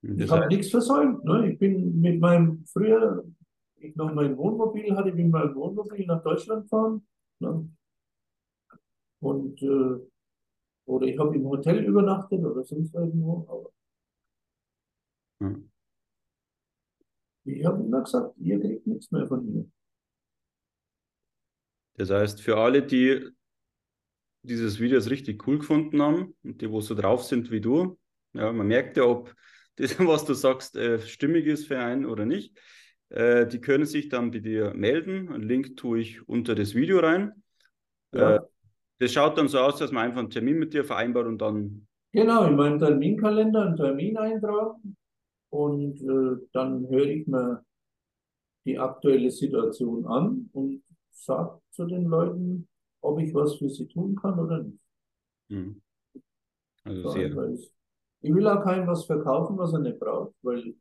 [0.02, 1.24] Ich habe nichts versäumt.
[1.26, 1.52] Ne?
[1.52, 3.26] Ich bin mit meinem, früher,
[3.76, 7.06] ich noch mein Wohnmobil hatte, bin mein Wohnmobil nach Deutschland gefahren.
[7.40, 7.70] Ne?
[9.22, 10.06] Und, äh,
[10.86, 13.46] oder ich habe im Hotel übernachtet oder sonst irgendwo.
[13.48, 13.72] Aber
[15.42, 15.72] hm.
[17.44, 19.66] Ich habe immer gesagt, ihr kriegt nichts mehr von mir.
[21.96, 23.30] Das heißt, für alle, die
[24.44, 28.00] dieses Video richtig cool gefunden haben und die, wo so drauf sind wie du,
[28.34, 29.36] ja, man merkt ja, ob
[29.76, 32.58] das, was du sagst, äh, stimmig ist für einen oder nicht.
[33.10, 35.30] Äh, die können sich dann bei dir melden.
[35.30, 37.44] Einen Link tue ich unter das Video rein.
[38.14, 38.36] Ja.
[38.36, 38.40] Äh,
[39.02, 41.88] das schaut dann so aus, dass man einfach einen Termin mit dir vereinbart und dann.
[42.12, 44.96] Genau, in meinem Terminkalender einen Termin eintragen
[45.50, 47.66] und äh, dann höre ich mir
[48.66, 52.68] die aktuelle Situation an und sage zu den Leuten,
[53.02, 54.80] ob ich was für sie tun kann oder nicht.
[55.50, 55.82] Hm.
[56.84, 57.32] Also so sehr.
[58.22, 60.76] Ich will auch keinem was verkaufen, was er nicht braucht, weil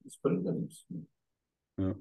[0.00, 0.84] das bringt ja nichts.
[1.78, 1.94] Ja.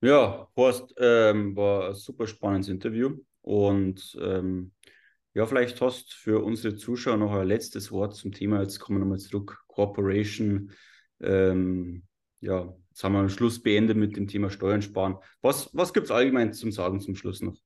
[0.00, 4.72] Ja, Horst, ähm, war ein super spannendes Interview und ähm,
[5.34, 8.62] ja, vielleicht hast für unsere Zuschauer noch ein letztes Wort zum Thema.
[8.62, 9.64] Jetzt kommen wir nochmal zurück.
[9.66, 10.70] Corporation,
[11.20, 12.04] ähm,
[12.40, 15.18] ja, Jetzt haben wir am Schluss beendet mit dem Thema Steuern sparen.
[15.40, 17.56] Was, was gibt es allgemein zum Sagen zum Schluss noch?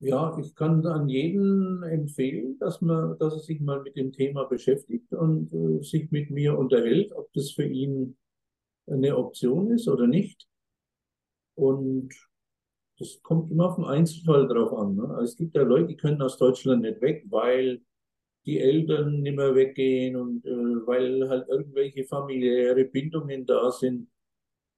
[0.00, 4.44] Ja, ich kann an jeden empfehlen, dass man, dass er sich mal mit dem Thema
[4.44, 8.18] beschäftigt und äh, sich mit mir unterhält, ob das für ihn
[8.90, 10.46] eine Option ist oder nicht.
[11.54, 12.14] Und
[12.98, 14.96] das kommt immer auf den Einzelfall drauf an.
[14.96, 15.08] Ne?
[15.10, 17.80] Also es gibt ja Leute, die können aus Deutschland nicht weg, weil
[18.44, 24.08] die Eltern nicht mehr weggehen und äh, weil halt irgendwelche familiäre Bindungen da sind,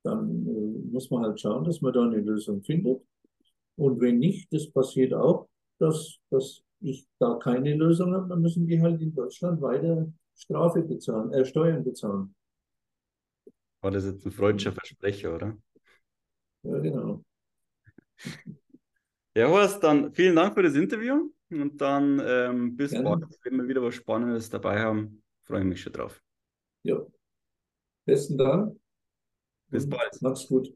[0.03, 3.01] dann äh, muss man halt schauen, dass man da eine Lösung findet.
[3.77, 5.49] Und wenn nicht, das passiert auch,
[5.79, 10.83] dass, dass ich da keine Lösung habe, dann müssen die halt in Deutschland weiter Strafe
[10.83, 12.35] bezahlen, äh, Steuern bezahlen.
[13.81, 15.57] War das jetzt ein freudscher Versprecher, oder?
[16.63, 17.25] Ja, genau.
[19.35, 23.09] Ja, Horst, dann vielen Dank für das Interview und dann ähm, bis Gerne.
[23.09, 25.23] bald, wenn wir wieder was Spannendes dabei haben.
[25.45, 26.21] Freue mich schon drauf.
[26.83, 27.01] Ja.
[28.05, 28.79] Besten Dank.
[29.69, 30.19] Bis bald.
[30.21, 30.75] Mach's gut.